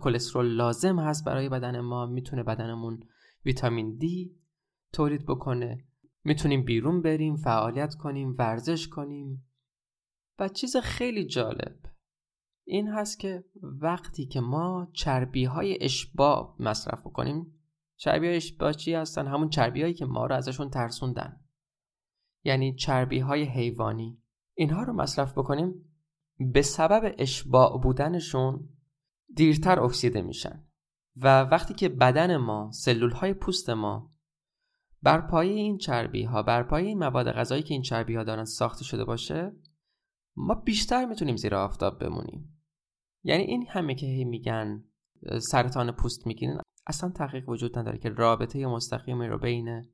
[0.00, 3.00] کلسترول لازم هست برای بدن ما می‌تونه بدنمون
[3.44, 4.36] ویتامین دی
[4.92, 5.84] تولید بکنه.
[6.24, 9.44] می‌تونیم بیرون بریم فعالیت کنیم ورزش کنیم.
[10.38, 11.76] و چیز خیلی جالب
[12.70, 17.58] این هست که وقتی که ما چربی های اشباع مصرف کنیم
[17.96, 21.40] چربی های اشباع چی هستن؟ همون چربی هایی که ما رو ازشون ترسوندن.
[22.44, 24.22] یعنی چربی های حیوانی.
[24.54, 25.74] اینها رو مصرف بکنیم
[26.38, 28.68] به سبب اشباع بودنشون
[29.34, 30.64] دیرتر اکسیده میشن.
[31.16, 34.14] و وقتی که بدن ما سلول های پوست ما
[35.02, 38.44] بر پایه این چربی ها بر پایه این مواد غذایی که این چربی ها دارن
[38.44, 39.52] ساخته شده باشه
[40.36, 42.57] ما بیشتر می‌تونیم زیر آفتاب بمونیم.
[43.22, 44.84] یعنی این همه که هی میگن
[45.50, 49.88] سرطان پوست می‌گیرن اصلا تحقیق وجود نداره که رابطه مستقیمی رو بین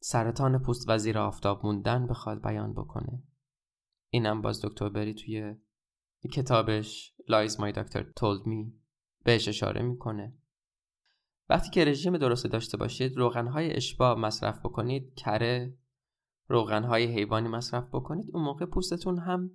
[0.00, 3.22] سرطان پوست و زیر آفتاب موندن بخواد بیان بکنه.
[4.10, 5.54] اینم باز دکتر بری توی
[6.32, 8.74] کتابش لایز مای دکتر تولد می
[9.24, 10.34] بهش اشاره می‌کنه.
[11.48, 15.74] وقتی که رژیم درست داشته باشید روغنهای اشباع مصرف بکنید کره
[16.48, 19.50] روغنهای حیوانی مصرف بکنید اون موقع پوستتون هم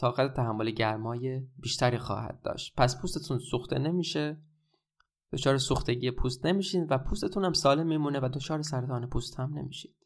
[0.00, 2.74] طاقت تحمل گرمای بیشتری خواهد داشت.
[2.76, 4.40] پس پوستتون سوخته نمیشه.
[5.32, 9.96] دچار سوختگی پوست نمیشین و پوستتون هم سالم میمونه و دچار سرطان پوست هم نمیشید.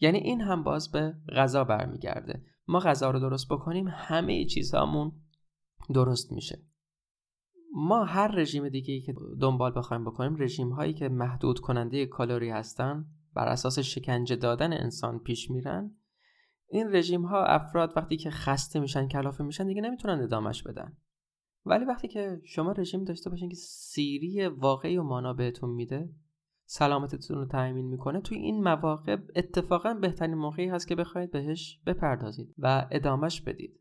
[0.00, 2.44] یعنی این هم باز به غذا برمیگرده.
[2.68, 5.12] ما غذا رو درست بکنیم همه چیزهامون
[5.94, 6.62] درست میشه.
[7.74, 12.50] ما هر رژیم دیگه ای که دنبال بخوایم بکنیم رژیم هایی که محدود کننده کالری
[12.50, 15.99] هستن بر اساس شکنجه دادن انسان پیش میرن.
[16.70, 20.96] این رژیم ها افراد وقتی که خسته میشن کلافه میشن دیگه نمی‌تونن ادامش بدن.
[21.66, 26.10] ولی وقتی که شما رژیم داشته باشین که سیری واقعی و مانا بهتون میده
[26.64, 32.54] سلامتتون رو تأمین می‌کنه توی این مواقع اتفاقا بهترین موقعی هست که بخواید بهش بپردازید
[32.58, 33.80] و ادامش بدید.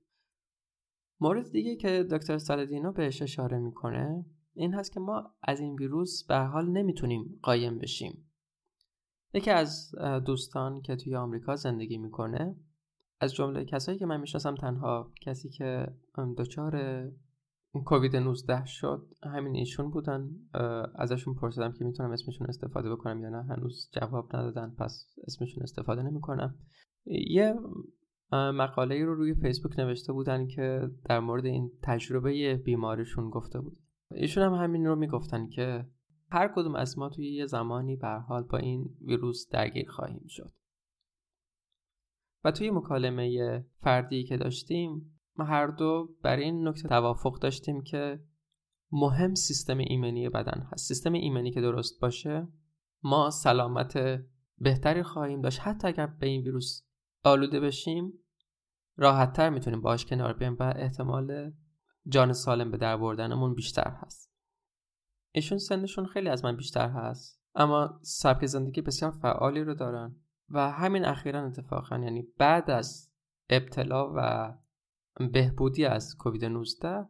[1.19, 6.23] مورد دیگه که دکتر سالدینو بهش اشاره می‌کنه این هست که ما از این ویروس
[6.23, 8.32] به حال نمی‌تونیم قایم بشیم.
[9.34, 12.56] یکی از دوستان که توی آمریکا زندگی می‌کنه
[13.19, 15.88] از جمله کسایی که من می‌شناسم تنها کسی که
[16.38, 17.03] دچار
[17.86, 20.29] کووید 19 شد همین ایشون بودن.
[20.95, 23.43] ازشون پرسیدم که می‌تونم اسمشون استفاده بکنم یا نه.
[23.43, 26.55] هنوز جواب ندادن پس اسمشون استفاده نمی‌کنم.
[27.05, 27.53] یه
[28.32, 33.77] مقاله رو روی فیسبوک نوشته بودن که در مورد این تجربه بیماریشون گفته بود.
[34.12, 35.86] ایشون هم همین رو می‌گفتن که
[36.32, 40.51] هر کدوم از ما توی یه زمانی به حال با این ویروس درگیر خواهیم شد.
[42.43, 48.19] و توی مکالمه فردی که داشتیم ما هر دو برای این نکته توافق داشتیم که
[48.91, 50.88] مهم سیستم ایمنی بدن هست.
[50.88, 52.47] سیستم ایمنی که درست باشه
[53.04, 54.23] ما سلامت
[54.58, 55.60] بهتری خواهیم داشت.
[55.60, 56.82] حتی اگر به این ویروس
[57.23, 58.13] آلوده بشیم
[58.97, 61.52] راحتتر می‌تونیم باش کنار بیایم و احتمال
[62.08, 64.34] جان سالم به در بردنمون بیشتر هست.
[65.32, 70.15] ایشون سنشون خیلی از من بیشتر هست اما سبک زندگی بسیار فعالی رو دارن.
[70.51, 73.12] و همین اخیرا اتفاقا یعنی بعد از
[73.49, 74.53] ابتلا و
[75.33, 77.07] بهبودی از کووید 19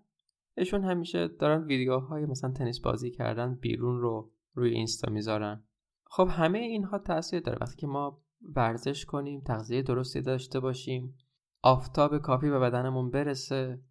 [0.58, 5.64] ایشون همیشه دارن ویدیوهای مثلا تنیس بازی کردن بیرون رو روی اینستا می‌ذارن.
[6.06, 7.58] خب همه اینها تاثیر داره.
[7.62, 8.22] وقتی که ما
[8.56, 11.18] ورزش کنیم تغذیه درستی داشته باشیم
[11.62, 13.82] آفتاب کافی به بدنمون برسه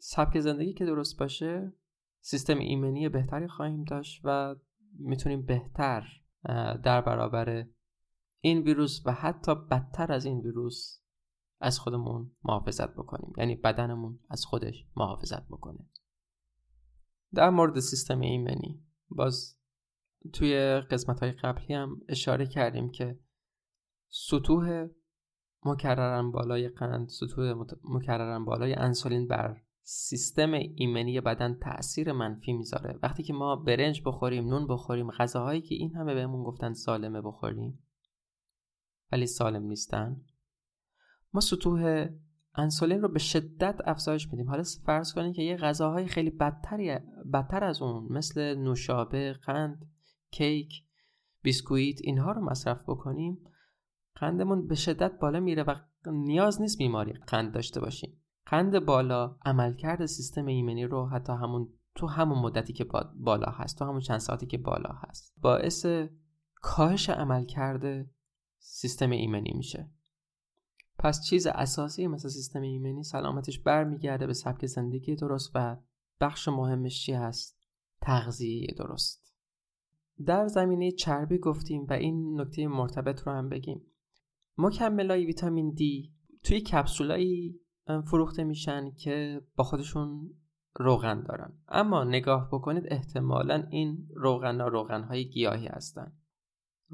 [0.00, 1.72] سبک زندگی که درست باشه
[2.20, 4.54] سیستم ایمنی بهتری خواهیم داشت و
[4.98, 6.06] می‌تونیم بهتر
[6.82, 7.66] در برابر
[8.44, 11.00] این ویروس و حتی بدتر از این ویروس
[11.60, 13.32] از خودمون محافظت بکنیم.
[13.38, 15.88] یعنی بدنمون از خودش محافظت بکنه.
[17.34, 19.58] در مورد سیستم ایمنی باز
[20.32, 23.18] توی قسمت های قبلی هم اشاره کردیم که
[24.08, 24.88] سطوح
[25.64, 32.98] مکررن بالای قند سطوح مکررن بالای انسولین بر سیستم ایمنی بدن تاثیر منفی می‌ذاره.
[33.02, 37.83] وقتی که ما برنج بخوریم نون بخوریم غذاهایی که این همه بهمون گفتن سالمه بخوریم
[39.14, 40.20] ولی سالم نیستن.
[41.32, 42.08] ما سطوح
[42.54, 44.48] انسولین رو به شدت افزایش میدیم.
[44.48, 46.98] حالا فرض کنید که یه غذاهای خیلی بدتری
[47.32, 49.90] بدتر از اون مثل نوشابه قند
[50.30, 50.84] کیک
[51.42, 53.38] بیسکویت اینها رو مصرف بکنیم
[54.14, 55.74] قندمون به شدت بالا میره و
[56.06, 58.22] نیاز نیست بیماری قند داشته باشیم.
[58.46, 62.84] قند بالا عملکرد سیستم ایمنی رو حتی همون تو همون مدتی که
[63.16, 65.86] بالا هست تو همون چند ساعتی که بالا هست باعث
[66.54, 68.13] کاهش عملکرد
[68.66, 69.90] سیستم ایمنی میشه.
[70.98, 75.76] پس چیز اساسی مثل سیستم ایمنی سلامتش برمیگرده به سبک زندگی درست و
[76.20, 77.58] بخش مهمش چی هست؟
[78.00, 79.34] تغذیه درست.
[80.26, 83.82] در زمینه چربی گفتیم و این نکته مرتبط رو هم بگیم.
[84.58, 87.60] مکملای ویتامین دی توی کپسولایی
[88.10, 90.30] فروخته میشن که با خودشون
[90.74, 91.52] روغن دارن.
[91.68, 96.12] اما نگاه بکنید احتمالا این روغن ها روغن های گیاهی هستن.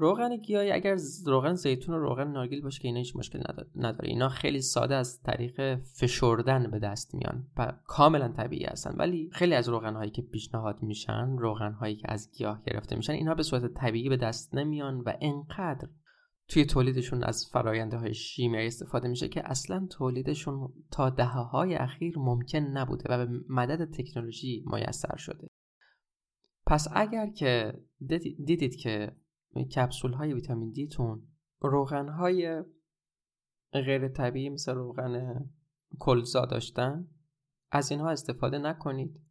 [0.01, 3.39] روغن گیاهی اگر روغن زیتون و روغن نارگیل باشه که اینا هیچ مشکل
[3.75, 4.09] نداره.
[4.09, 8.95] اینا خیلی ساده از طریق فشردن به دست میان و کاملا طبیعی هستن.
[8.97, 13.13] ولی خیلی از روغن هایی که پیشنهاد میشن روغن هایی که از گیاه گرفته میشن
[13.13, 15.87] اینها به صورت طبیعی به دست نمیان و انقدر
[16.47, 22.13] توی تولیدشون از فراینده های شیمیایی استفاده میشه که اصلا تولیدشون تا دهه های اخیر
[22.17, 25.47] ممکن نبوده و به مدد تکنولوژی میسر شده.
[26.67, 27.73] پس اگر که
[28.45, 29.11] دیدید که
[29.55, 31.27] کپسول های ویتامین دی تون.
[31.61, 32.63] روغن های
[33.73, 35.45] غیر طبیعی مثل روغن
[35.99, 37.07] کلزا داشتن.
[37.71, 39.21] از اینها استفاده نکنید.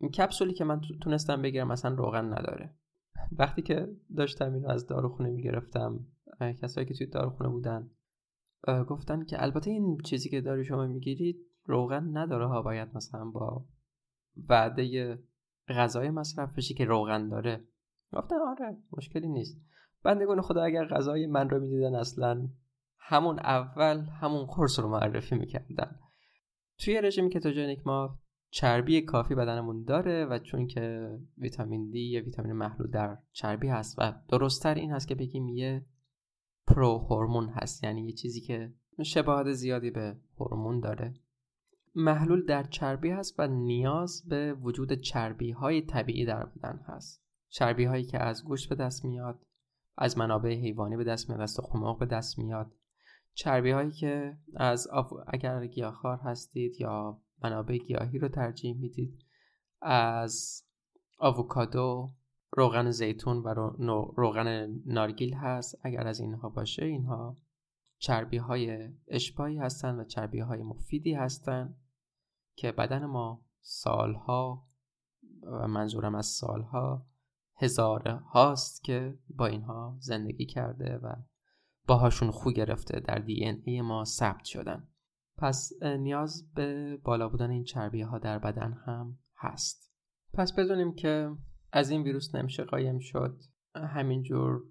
[0.00, 2.74] این کپسولی که من تونستم بگیرم مثلا روغن نداره.
[3.32, 6.06] وقتی که داشتم اینو از داروخونه می‌گرفتم
[6.40, 7.90] کسایی که توی داروخونه بودن
[8.88, 13.66] گفتن که البته این چیزی که داری شما می‌گیرید روغن نداره ها باید مثلا با
[14.48, 15.18] وعده
[15.68, 17.68] غذای مصرف بشی که روغن داره.
[18.12, 19.60] گفتن آره مشکلی نیست.
[20.02, 22.48] بندگان خدا اگر غذای من رو می‌دیدن اصلا
[22.98, 26.00] همون اول همون قرص رو معرفی می‌کردن.
[26.78, 28.18] توی رژیم کتوژنیک ما
[28.50, 33.98] چربی کافی بدنمون داره و چون که ویتامین دی یه ویتامین محلول در چربی هست
[33.98, 35.86] و درستتر این هست که بگیم یه
[36.66, 37.84] پرو هورمون هست.
[37.84, 38.72] یعنی یه چیزی که
[39.04, 41.14] شباهت زیادی به هورمون داره.
[41.94, 47.29] محلول در چربی هست و نیاز به وجود چربی های طبیعی در بدن هست.
[47.50, 49.46] چربی هایی که از گوشت به دست میاد
[49.96, 52.72] از منابع حیوانی به دست میاد از تخم به دست میاد.
[53.34, 54.88] چربی هایی که از
[55.26, 59.24] اگر گیاهخوار هستید یا منابع گیاهی رو ترجیح می‌دید
[59.82, 60.64] از
[61.18, 62.14] آووکادو
[62.50, 63.54] روغن زیتون و
[64.16, 65.78] روغن نارگیل هست.
[65.82, 67.36] اگر از اینها باشه اینها
[67.98, 71.76] چربی های اشباهی هستند و چربی های مفیدی هستند
[72.54, 74.66] که بدن ما سالها
[75.42, 77.09] و منظورم از سالها
[77.60, 81.14] هزاره هاست که با اینها زندگی کرده و
[81.86, 84.88] باهاشون خو گرفته در دی ای ما ثبت شدن.
[85.38, 89.92] پس نیاز به بالا بودن این چربی ها در بدن هم هست.
[90.34, 91.30] پس بدونیم که
[91.72, 93.40] از این ویروس نمیشه قایم شد.
[93.74, 94.62] همینجور.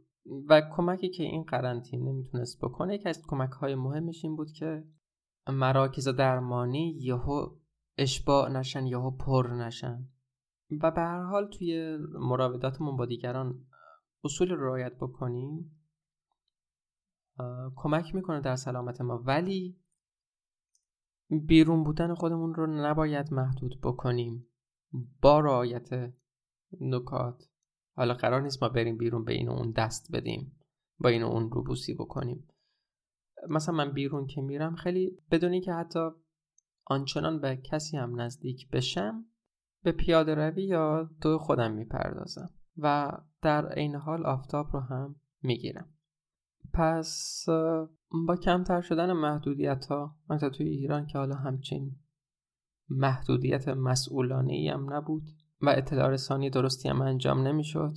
[0.50, 4.84] و کمکی که این قرنطینه می‌تونست بکنه یکی از کمک های مهمش این بود که
[5.48, 7.56] مراکز درمانی یهو
[7.98, 10.08] اشباع نشن یهو پر نشن.
[10.72, 13.66] و به هر حال توی مراوداتمون با دیگران
[14.24, 15.76] اصول رو رعایت بکنیم
[17.76, 19.18] کمک می‌کنه در سلامت ما.
[19.18, 19.80] ولی
[21.30, 24.48] بیرون بودن خودمون رو نباید محدود بکنیم
[25.22, 26.14] با رعایت
[26.82, 27.44] نکات.
[27.96, 30.60] حالا قرار نیست ما بریم بیرون به این و اون دست بدیم
[31.00, 32.48] با این و اون روبوسی بکنیم.
[33.50, 36.10] مثلا من بیرون که میرم خیلی بدونی که حتی
[36.86, 39.26] آنچنان به کسی هم نزدیک بشم
[39.84, 43.12] به پیاده روی یا تو خودم می‌پردازم و
[43.42, 45.90] در این حال آفتاب رو هم می‌گیرم.
[46.74, 47.46] پس
[48.28, 51.96] با کمتر شدن محدودیت ها مثلا توی ایران که حالا همچین
[52.90, 55.24] محدودیت مسئولانه ای هم نبود
[55.62, 57.94] و اطلاع رسانی درستی هم انجام نمی‌شد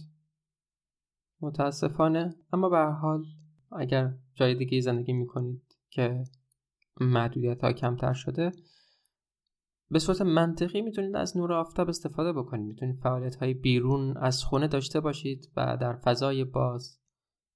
[1.40, 2.34] متاسفانه.
[2.52, 3.24] اما به حال
[3.72, 6.24] اگر جای دیگه زندگی می‌کنید که
[7.00, 8.52] محدودیت ها کمتر شده
[9.92, 12.66] به صورت منطقی می‌تونید از نور آفتاب استفاده بکنید.
[12.66, 17.00] می‌تونید فعالیت های بیرون از خونه داشته باشید و در فضای باز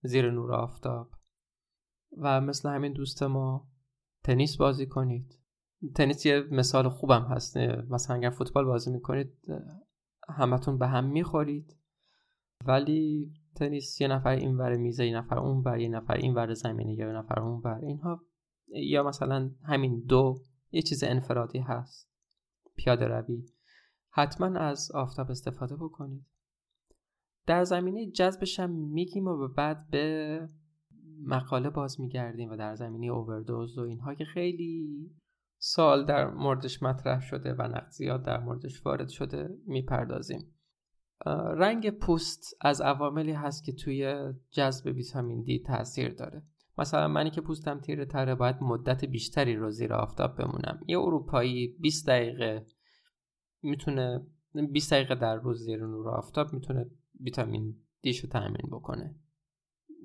[0.02, 1.10] زیر نور آفتاب.
[2.18, 3.68] و مثل همین دوست ما
[4.24, 5.38] تنیس بازی کنید.
[5.94, 7.56] تنیس یه مثال خوبم هست.
[7.90, 9.32] مثلا اگر فوتبال بازی می‌کنید
[10.28, 11.76] همتون به هم می‌خورید.
[12.66, 16.54] ولی تنیس یه نفر این ور میزه یه نفر اون ور یه نفر این ور
[16.54, 17.84] زمینه یه نفر اون ور.
[17.84, 18.22] اینها
[18.68, 22.15] یا مثلا همین دو یه چیز انفرادی هست.
[22.76, 23.44] پیاده روی.
[24.10, 26.26] حتما از آفتاب استفاده بکنید.
[27.46, 30.48] در زمینه جذبش هم میگیم و بعد به
[31.22, 35.10] مقاله باز میگردیم و در زمینه اووردوز و اینها که خیلی
[35.58, 40.54] سال در موردش مطرح شده و نقد زیاد در موردش وارد شده می‌پردازیم.
[41.56, 46.42] رنگ پوست از عواملی هست که توی جذب ویتامین دی تاثیر داره.
[46.78, 50.80] مثلا منی که پوستم تیره تره باید مدت بیشتری رو زیر آفتاب بمونم.
[50.86, 52.66] یه اروپایی 20 دقیقه
[53.62, 54.26] می‌تونه
[54.72, 59.14] 20 دقیقه در روز زیر نور آفتاب می‌تونه ویتامین دیشو تامین بکنه.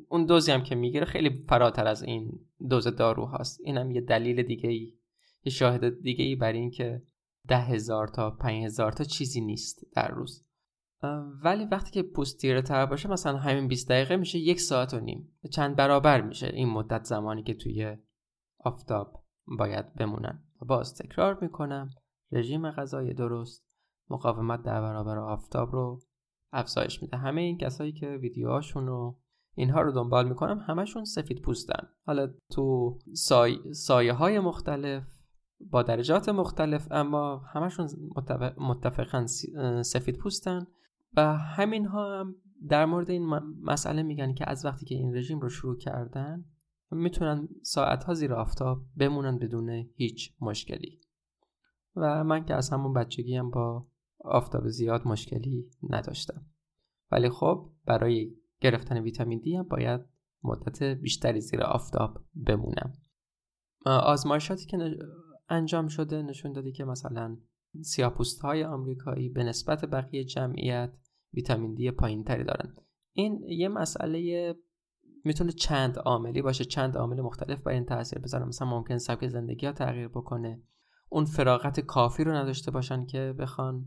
[0.10, 4.44] اون دوزی هم که می‌گیره خیلی فراتر از این دوز دارو هست اینم یه دلیل
[4.44, 4.94] دیگه ای
[5.44, 7.04] یه شاهد دیگه ای بر این که
[7.48, 10.46] ده هزار تا پنج هزار تا چیزی نیست در روز.
[11.44, 15.00] ولی وقتی که پوست تیره تر باشه مثلا همین 20 دقیقه میشه یک ساعت و
[15.00, 15.34] نیم.
[15.52, 17.98] چند برابر میشه این مدت زمانی که توی
[18.60, 19.24] آفتاب
[19.58, 20.44] باید بمونن.
[20.62, 21.90] باز تکرار می‌کنم.
[22.32, 23.66] رژیم غذای درست.
[24.10, 26.02] مقاومت در برابر آفتاب رو
[26.54, 27.18] افزایش میده.
[27.18, 29.20] همه این کسایی که ویدیوهاشون رو
[29.56, 31.88] اینها رو دنبال می‌کنم همشون سفید پوستن.
[32.06, 33.74] حالا تو سای...
[33.74, 35.04] سایه های مختلف
[35.72, 37.88] با درجات مختلف اما همشون
[38.58, 39.26] متفقا
[39.84, 40.68] سفید پوستن.
[41.18, 42.36] و همین ها هم
[42.68, 43.26] در مورد این
[43.62, 46.46] مسئله میگن که از وقتی که این رژیم رو شروع کردن
[46.92, 51.02] می‌تونن ساعت ها زیر آفتاب بمونن بدون هیچ مشکلی.
[51.96, 53.88] و من که از همون بچگی هم با
[54.20, 56.46] آفتاب زیاد مشکلی نداشتم.
[57.12, 60.02] ولی خب برای گرفتن ویتامین دی هم باید
[60.44, 62.94] مدت بیشتری زیر آفتاب بمونم.
[63.86, 64.98] آزمایشاتی که
[65.50, 67.38] انجام شده نشون دادی که مثلا
[67.82, 70.94] سیاپوست های آمریکایی به نسبت بقیه جمعیت
[71.34, 72.76] ویتامین دی پایین تری دارن.
[73.14, 74.54] این یه مسئله
[75.26, 78.46] می‌تونه چند عاملی باشه چند عامل مختلف بر این تاثیر بذاره.
[78.46, 80.64] مثلا ممکن سبک زندگی ها تغییر بکنه.
[81.10, 83.86] اون فراغت کافی رو نداشته باشن که بخوان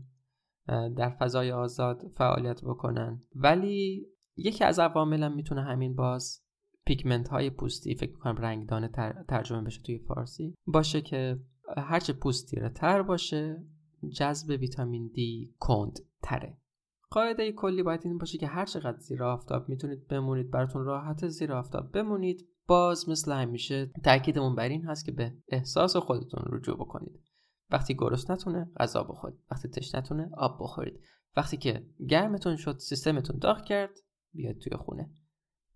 [0.67, 3.23] در فضای آزاد فعالیت بکنن.
[3.35, 4.05] ولی
[4.35, 6.41] یکی از عواملم می‌تونه همین باز
[6.85, 8.87] پیگمنت های پوستی فکر کنم رنگدان
[9.27, 11.39] ترجمه بشه توی فارسی باشه که
[11.77, 13.63] هرچه پوست تیره تر باشه
[14.11, 16.57] جذب ویتامین دی کند تره.
[17.09, 21.53] قاعده کلی باید این باشه که هر چقدر زیر آفتاب می‌تونید بمونید براتون راحت زیر
[21.53, 22.47] آفتاب بمونید.
[22.67, 27.19] باز مثل همیشه تاکیدمون بر این هست که به احساس خودتون رجوع بکنید.
[27.69, 27.93] وقتی
[28.29, 29.39] نتونه غذا بخورید.
[29.51, 30.99] وقتی نتونه آب بخورید.
[31.37, 33.99] وقتی که گرمتون شد سیستمتون داغ کرد
[34.33, 35.09] بیاید توی خونه.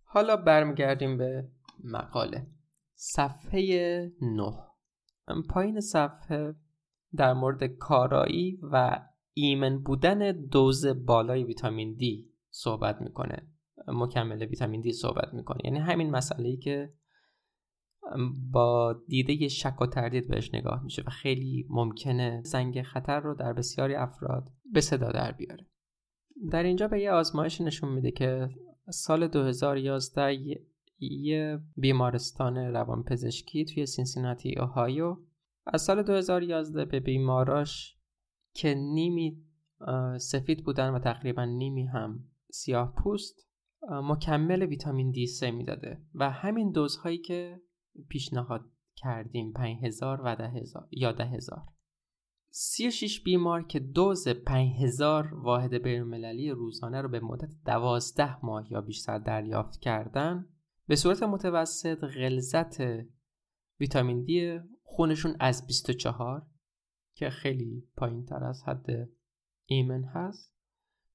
[0.03, 1.49] حالا برمیگردیم به
[1.83, 2.47] مقاله.
[2.95, 4.53] صفحه 9
[5.49, 6.55] پایین صفحه
[7.15, 13.47] در مورد کارایی و ایمن بودن دوز بالای ویتامین دی صحبت می‌کنه.
[13.87, 15.59] مکمل ویتامین دی صحبت می‌کنه.
[15.63, 16.93] یعنی همین مسئله ای که
[18.51, 23.53] با دیده شک و تردید بهش نگاه میشه و خیلی ممکنه زنگ خطر رو در
[23.53, 25.65] بسیاری افراد به صدا در بیاره.
[26.51, 28.49] در اینجا به یه آزمایش نشون میده که
[28.89, 30.37] سال 2011
[30.99, 35.17] یه بیمارستان روانپزشکی توی سینسیناتی اوهایو
[35.73, 37.97] از سال 2011 به بیماراش
[38.53, 39.43] که نیمی
[40.17, 43.47] سفید بودن و تقریبا نیمی هم سیاه پوست
[43.81, 47.61] مکمل ویتامین دی 3 می‌داده و همین دوزهایی که
[48.09, 48.61] پیشنهاد
[48.95, 51.63] کردیم 5000 و 10000 یا 10000
[52.51, 59.19] 36 بیمار که دوز 5000 واحد بینالمللی روزانه رو به مدت 12 ماه یا بیشتر
[59.19, 60.45] دریافت کردن
[60.87, 62.77] به صورت متوسط غلظت
[63.79, 64.59] ویتامین دی
[64.91, 66.47] خونشون از 24
[67.15, 69.09] که خیلی پایین تر از حد
[69.65, 70.55] ایمن هست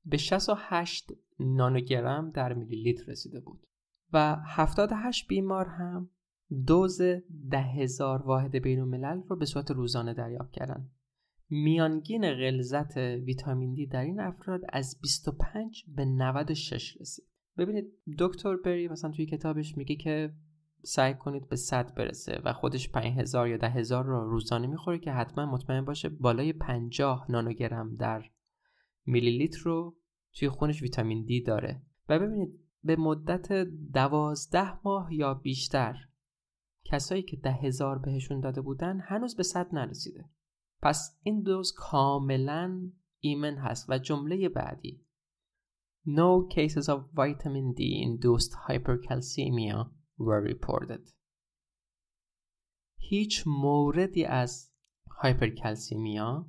[0.04, 3.66] به 68 نانوگرم در میلی لیتر رسیده بود
[4.12, 6.10] و 78 بیمار هم
[6.66, 7.00] دوز
[7.50, 10.90] ده واحد بین الملل رو به صورت روزانه دریافت کردن.
[11.50, 17.24] میانگین غلظت ویتامین دی در این افراد از 25 به 96 رسید.
[17.58, 17.84] ببینید
[18.18, 20.34] دکتر بری مثلا توی کتابش میگه که
[20.85, 25.47] سعی کنید به 100 برسه و خودش 5000 یا 10000 رو روزانه می‌خوره که حتما
[25.47, 28.30] مطمئن باشه بالای 50 نانوگرم در
[29.07, 29.97] میلی لیتر رو
[30.35, 31.82] توی خونش ویتامین دی داره.
[32.09, 33.53] و ببینید به مدت
[33.93, 35.97] دوازده ماه یا بیشتر
[36.85, 40.24] کسایی که ده هزار بهشون داده بودن هنوز به صد نرسیده.
[40.82, 45.05] پس این دوز کاملا ایمن هست و جمله بعدی.
[46.07, 49.91] No cases of vitamin D induced hypercalcemia.
[50.18, 51.10] Were reported.
[52.98, 54.72] هیچ موردی از
[55.10, 56.46] هایپرکلسیمیا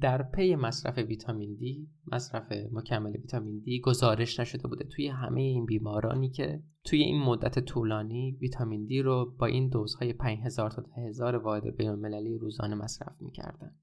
[0.00, 4.84] در پی مصرف ویتامین دی مصرف مکمل ویتامین دی گزارش نشده بوده.
[4.84, 10.12] توی همه این بیمارانی که توی این مدت طولانی ویتامین دی رو با این دوزهای
[10.12, 13.78] 5000 تا 1000 واحد بینالمللی روزانه مصرف می‌کردن.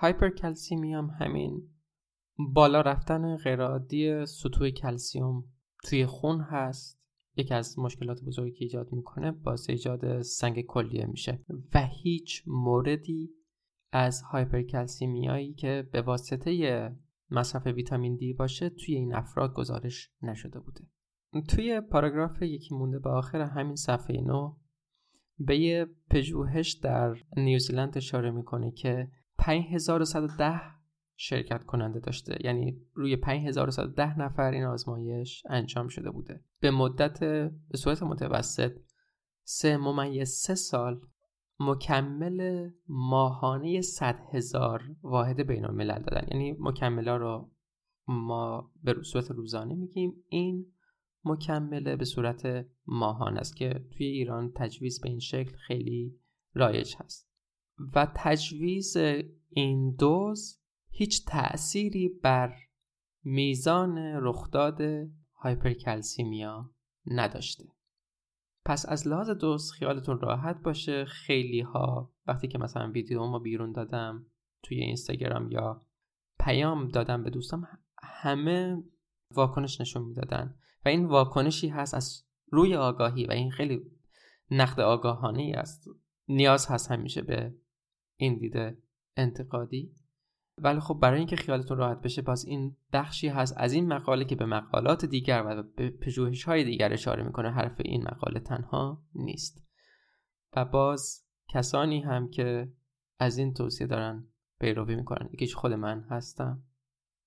[0.00, 1.68] هایپرکلسیمی هم همین
[2.54, 5.44] بالا رفتن غیرعادی سطوح کلسیوم
[5.84, 6.99] توی خون هست.
[7.40, 13.30] یکی از مشکلات بزرگی که ایجاد می‌کنه باعث ایجاد سنگ کلیه میشه و هیچ موردی
[13.92, 16.90] از هایپرکلسیمیایی که به واسطه
[17.30, 20.80] مصرف ویتامین دی باشه توی این افراد گزارش نشده بوده.
[21.48, 24.56] توی پاراگراف یکی مونده به آخر همین صفحه نو
[25.38, 30.79] به یه پژوهش در نیوزیلند اشاره می‌کنه که 5110
[31.22, 32.38] شرکت کننده داشته.
[32.44, 36.44] یعنی روی 5110 نفر این آزمایش انجام شده بوده.
[36.60, 37.20] به مدت
[37.70, 38.72] به صورت متوسط
[39.42, 41.00] سه ممیز سه سال
[41.60, 46.26] مکمل ماهانه 100 هزار واحد بین الملل دادن.
[46.30, 47.50] یعنی مکمل رو
[48.08, 50.24] ما به صورت روزانه میگیم.
[50.28, 50.66] این
[51.24, 56.18] مکمله به صورت ماهانه است که توی ایران تجویز به این شکل خیلی
[56.54, 57.30] رایج هست.
[57.94, 58.96] و تجویز
[59.50, 60.59] این دوز
[60.90, 62.54] هیچ تأثیری بر
[63.24, 64.80] میزان رخداد
[65.34, 66.70] هایپرکلسیمیا
[67.06, 67.64] نداشته.
[68.64, 71.04] پس از لحاظ دوست خیالتون راحت باشه.
[71.04, 74.26] خیلی ها وقتی که مثلا ویدیو ما بیرون دادم
[74.62, 75.86] توی اینستاگرام یا
[76.40, 77.68] پیام دادم به دوستم
[78.02, 78.82] همه
[79.34, 83.82] واکنش نشون می‌دادن و این واکنشی هست از روی آگاهی و این خیلی
[84.50, 85.84] نقد آگاهانه است.
[86.28, 87.54] نیاز هست همیشه به
[88.16, 88.82] این دیده
[89.16, 89.94] انتقادی.
[90.62, 94.36] ولی خب برای اینکه خیالتون راحت بشه باز این بخشی هست از این مقاله که
[94.36, 97.50] به مقالات دیگر و به پژوهش های دیگر اشاره می‌کنه.
[97.50, 99.66] حرف این مقاله تنها نیست.
[100.56, 102.72] و باز کسانی هم که
[103.18, 104.26] از این توصیه دارن
[104.60, 105.28] پیروی می‌کنن.
[105.32, 106.62] یکیش خود من هستم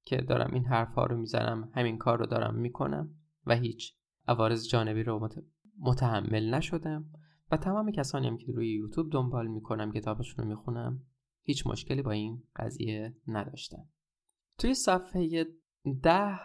[0.05, 3.09] که دارم این حرف ها رو می‌زنم همین کار رو دارم می‌کنم
[3.45, 3.93] و هیچ
[4.27, 5.29] عوارض جانبی رو
[5.79, 7.05] متحمل نشدم.
[7.51, 11.01] و تمام کسانی هم که روی یوتیوب دنبال می‌کنم کتابشون رو می‌خونم.
[11.43, 13.89] هیچ مشکلی با این قضیه نداشتن.
[14.57, 15.45] توی صفحه
[16.03, 16.39] ده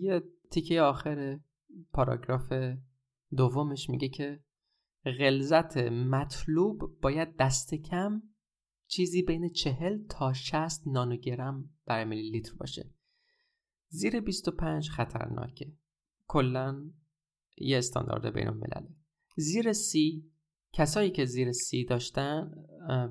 [0.00, 1.40] یه تیکه آخر
[1.92, 2.52] پاراگراف
[3.36, 4.44] دومش میگه که
[5.04, 8.22] غلظت مطلوب باید دست کم
[8.86, 12.94] چیزی بین چهل تا 60 نانوگرم بر میلی لیتر باشه.
[13.88, 15.72] زیر 25 خطرناکه.
[16.26, 16.90] کلا
[17.56, 18.88] یه استاندارد بین الملله
[19.36, 20.31] زیر سی
[20.72, 22.52] کسایی که زیر سی داشتن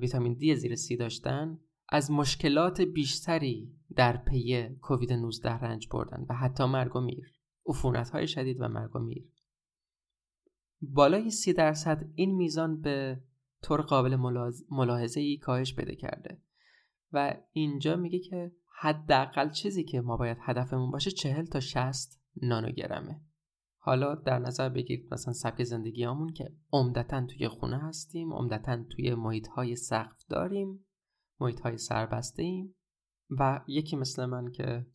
[0.00, 1.58] ویتامین دی زیر سی داشتن
[1.88, 7.32] از مشکلات بیشتری در پی کووید 19 رنج بردن و حتی مرگ و میر.
[7.66, 9.28] عفونت های شدید و مرگ و میر.
[10.80, 13.20] بالای سی درصد این میزان به
[13.62, 14.16] طور قابل
[14.70, 16.42] ملاحظه ای کاهش بده کرده.
[17.12, 23.20] و اینجا میگه که حداقل چیزی که ما باید هدفمون باشه چهل تا 60 نانوگرمه.
[23.84, 29.48] حالا در نظر بگیرید مثلا سبک زندگیامون که عمدتا توی خونه هستیم عمدتا توی محیط
[29.48, 30.86] های سقف داریم
[31.40, 32.74] محیط های سربسته ایم
[33.30, 34.86] و یکی مثل من که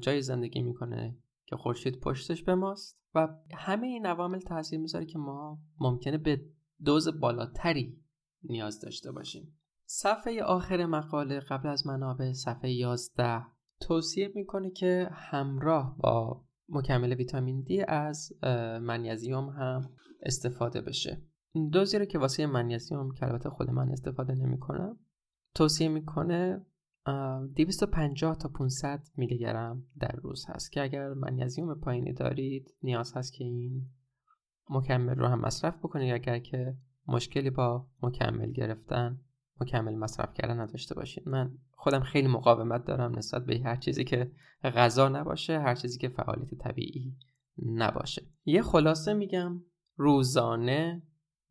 [0.00, 5.18] جای زندگی می‌کنه که خورشید پشتش به ماست و همه این عوامل تاثیر می‌ذاره که
[5.18, 6.44] ما ممکنه به
[6.84, 8.02] دوز بالاتری
[8.42, 9.58] نیاز داشته باشیم.
[9.86, 13.42] صفحه آخر مقاله قبل از منابع صفحه 11
[13.80, 18.32] توصیه می‌کنه که همراه با مکمل ویتامین دی از
[18.82, 19.90] منیزیوم هم
[20.22, 21.22] استفاده بشه.
[21.72, 24.98] دوزی رو که واسه منیزیوم که البته خود من استفاده نمی‌کنم
[25.54, 26.66] توصیه می‌کنه
[27.56, 33.32] 250 تا 500 میلی گرم در روز هست که اگر منیزیوم پایینی دارید نیاز هست
[33.32, 33.86] که این
[34.70, 36.76] مکمل رو هم مصرف بکنید اگر که
[37.08, 39.20] مشکلی با مکمل گرفتن
[39.60, 44.32] مکمل مصرف کردن نداشته باشید من خودم خیلی مقاومت دارم نسبت به هر چیزی که
[44.64, 47.16] غذا نباشه هر چیزی که فعالیت طبیعی
[47.66, 48.22] نباشه.
[48.44, 49.60] یه خلاصه میگم
[49.96, 51.02] روزانه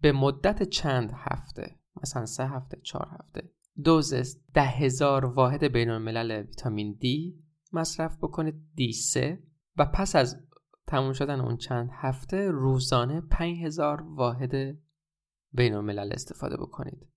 [0.02, 3.52] به مدت چند هفته مثلا سه هفته چهار هفته
[3.84, 4.14] دوز
[4.54, 7.44] ده هزار واحد بین الملل ویتامین دی
[7.74, 9.44] مصرف بکنید دی سه.
[9.78, 10.48] و پس از
[10.88, 14.52] تموم شدن اون چند هفته روزانه پنج هزار واحد
[15.52, 17.08] بین الملل استفاده بکنید.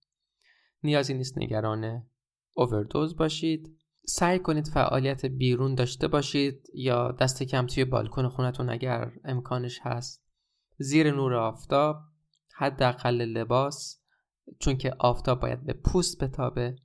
[0.82, 2.06] نیازی نیست نگران
[2.54, 3.76] اووردوز باشید.
[4.06, 10.24] سعی کنید فعالیت بیرون داشته باشید یا دست کم توی بالکن خونتون اگر امکانش هست.
[10.78, 11.96] زیر نور آفتاب
[12.54, 14.00] حداقل لباس
[14.58, 16.76] چون که آفتاب باید به پوست بتابه.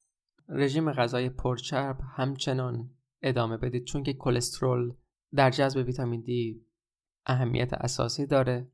[0.49, 2.89] رژیم غذای پرچرب همچنان
[3.21, 4.93] ادامه بدید چون که کلسترول
[5.35, 6.65] در جذب ویتامین دی
[7.25, 8.71] اهمیت اساسی داره.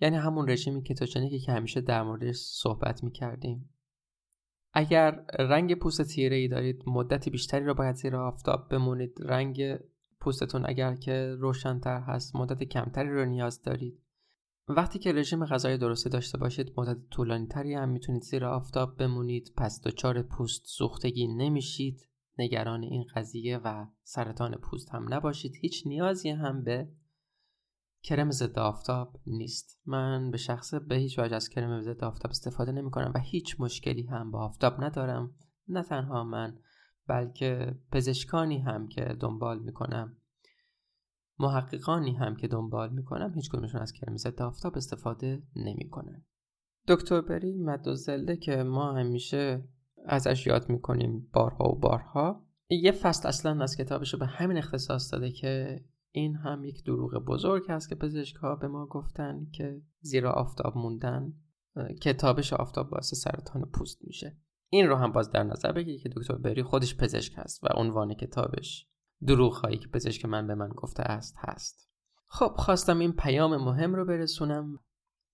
[0.00, 3.75] یعنی همون رژیمی کتوژنیکی که همیشه در موردش صحبت می‌کردیم.
[4.78, 9.18] اگر رنگ پوست تیره ای دارید مدت بیشتری رو باید زیر آفتاب بمونید.
[9.20, 9.78] رنگ
[10.20, 14.02] پوستتون اگر که روشنتر هست مدت کمتری رو نیاز دارید.
[14.68, 19.52] وقتی که رژیم غذای درسته داشته باشید مدت طولانی تری هم می‌تونید زیر آفتاب بمونید.
[19.56, 22.08] پس دچار پوست سوختگی نمیشید.
[22.38, 25.52] نگران این قضیه و سرطان پوست هم نباشید.
[25.60, 26.88] هیچ نیازی هم به
[28.06, 29.80] کرم ضد آفتاب نیست.
[29.86, 33.56] من به شخص به هیچ وجه از کرم ضد آفتاب استفاده نمی کنم و هیچ
[33.60, 35.34] مشکلی هم با آفتاب ندارم.
[35.68, 36.58] نه تنها من
[37.06, 40.16] بلکه پزشکانی هم که دنبال می کنم
[41.38, 46.24] محققانی هم که دنبال می کنم هیچ کدومشون از کرم ضد آفتاب استفاده نمی کنن.
[46.88, 49.68] دکتر بری مدوزله که ما همیشه
[50.04, 55.12] ازش یاد می‌کنیم بارها و بارها یه فصل اصلا از کتابش رو به همین اختصاص
[55.12, 55.84] داده که
[56.16, 60.76] این هم یک دروغ بزرگ هست که پزشک ها به ما گفتن که زیرا آفتاب
[60.76, 61.32] موندن
[62.02, 64.36] کتابش آفتاب باعث سرطان پوست میشه.
[64.72, 68.14] این رو هم باز در نظر بگیرید که دکتر بری خودش پزشک هست و عنوان
[68.14, 68.86] کتابش
[69.26, 71.90] دروغ هایی که پزشک من به من گفته است هست.
[72.26, 74.78] خب خواستم این پیام مهم رو برسونم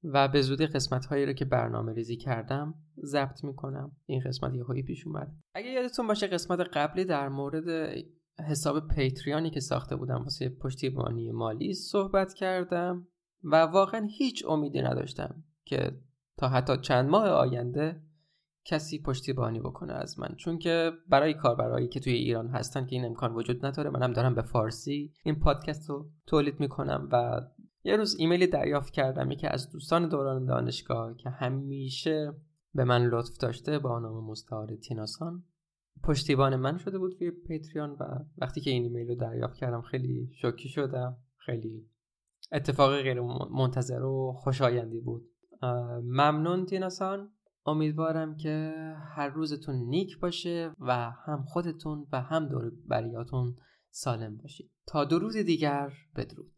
[0.04, 2.74] و به زودی قسمت هایی رو که برنامه ریزی کردم
[3.04, 3.96] ضبط می‌کنم.
[4.06, 5.36] این قسمت یه پیش اومد.
[5.54, 7.94] اگه یادتون باشه قسمت قبلی در مورد
[8.38, 13.06] حساب پیتریانی که ساخته بودم واسه پشتیبانی مالی صحبت کردم
[13.44, 16.00] و واقعا هیچ امیدی نداشتم که
[16.36, 18.02] تا حتی چند ماه آینده
[18.64, 20.34] کسی پشتیبانی بکنه از من.
[20.36, 24.34] چون که برای کاربرایی که توی ایران هستن که این امکان وجود نداره منم دارم
[24.34, 27.40] به فارسی این پادکست رو تولید می‌کنم و
[27.84, 32.32] یه روز ایمیلی دریافت کردم یکی از دوستان دوران دانشگاه که همیشه
[32.74, 35.44] به من لطف داشته با نام مستعار تیناسان
[36.02, 38.04] پشتیبان من شده بود توی پیتریان و
[38.38, 41.16] وقتی که این ایمیل رو دریافت کردم خیلی شوکی شدم.
[41.36, 41.88] خیلی
[42.52, 43.20] اتفاق غیر
[43.50, 45.30] منتظر و خوشایندی بود.
[46.02, 47.32] ممنون تیناسان.
[47.66, 48.74] امیدوارم که
[49.14, 53.56] هر روزتون نیک باشه و هم خودتون و هم دور بریاتون
[53.90, 54.70] سالم باشید.
[54.86, 56.52] تا دو روز دیگر بدرود.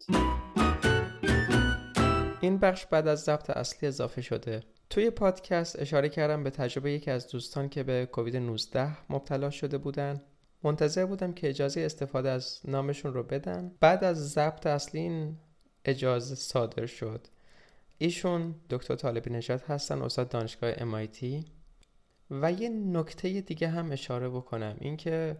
[2.41, 4.63] این بخش بعد از ضبط اصلی اضافه شده.
[4.91, 9.79] توی پادکست اشاره کردم به تجربه یکی از دوستان که به کووید 19 مبتلا شده
[9.79, 10.23] بودن.
[10.63, 13.73] منتظر بودم که اجازه استفاده از نامشون رو بدن.
[13.81, 15.37] بعد از ضبط اصلی این
[15.85, 17.27] اجازه صادر شد.
[17.99, 21.45] ایشون دکتر طالبی نژاد هستن استاد دانشگاه MIT
[22.31, 24.77] و یه نکته دیگه هم اشاره بکنم.
[24.81, 25.37] اینکه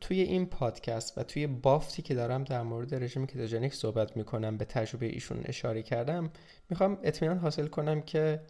[0.00, 4.64] توی این پادکست و توی بافتی که دارم در مورد رژیم کتوژنیک صحبت می‌کنم به
[4.64, 6.30] تجربه ایشون اشاره کردم
[6.70, 8.40] می‌خوام اطمینان حاصل کنم که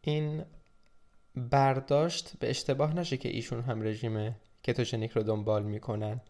[0.00, 0.44] این
[1.36, 6.20] برداشت به اشتباه نشه که ایشون هم رژیم کتوژنیک رو دنبال می‌کنن.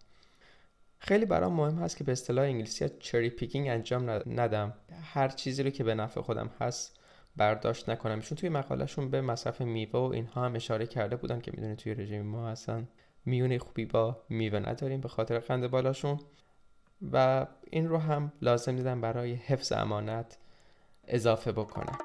[0.98, 4.74] خیلی برام مهم هست که به اصطلاح انگلیسی چری پیکینگ انجام ندم.
[5.02, 7.00] هر چیزی رو که به نفع خودم هست
[7.36, 8.20] برداشت نکنم.
[8.20, 11.94] چون توی مقالهشون به مصرف میوه و اینها هم اشاره کرده بودن که می‌دونی توی
[11.94, 12.88] رژیم ما هستن.
[13.24, 16.18] میونه خوبی با میوه نداریم به خاطر قند بالاشون.
[17.12, 20.38] و این رو هم لازم دیدم برای حفظ امانت
[21.08, 21.98] اضافه بکنم.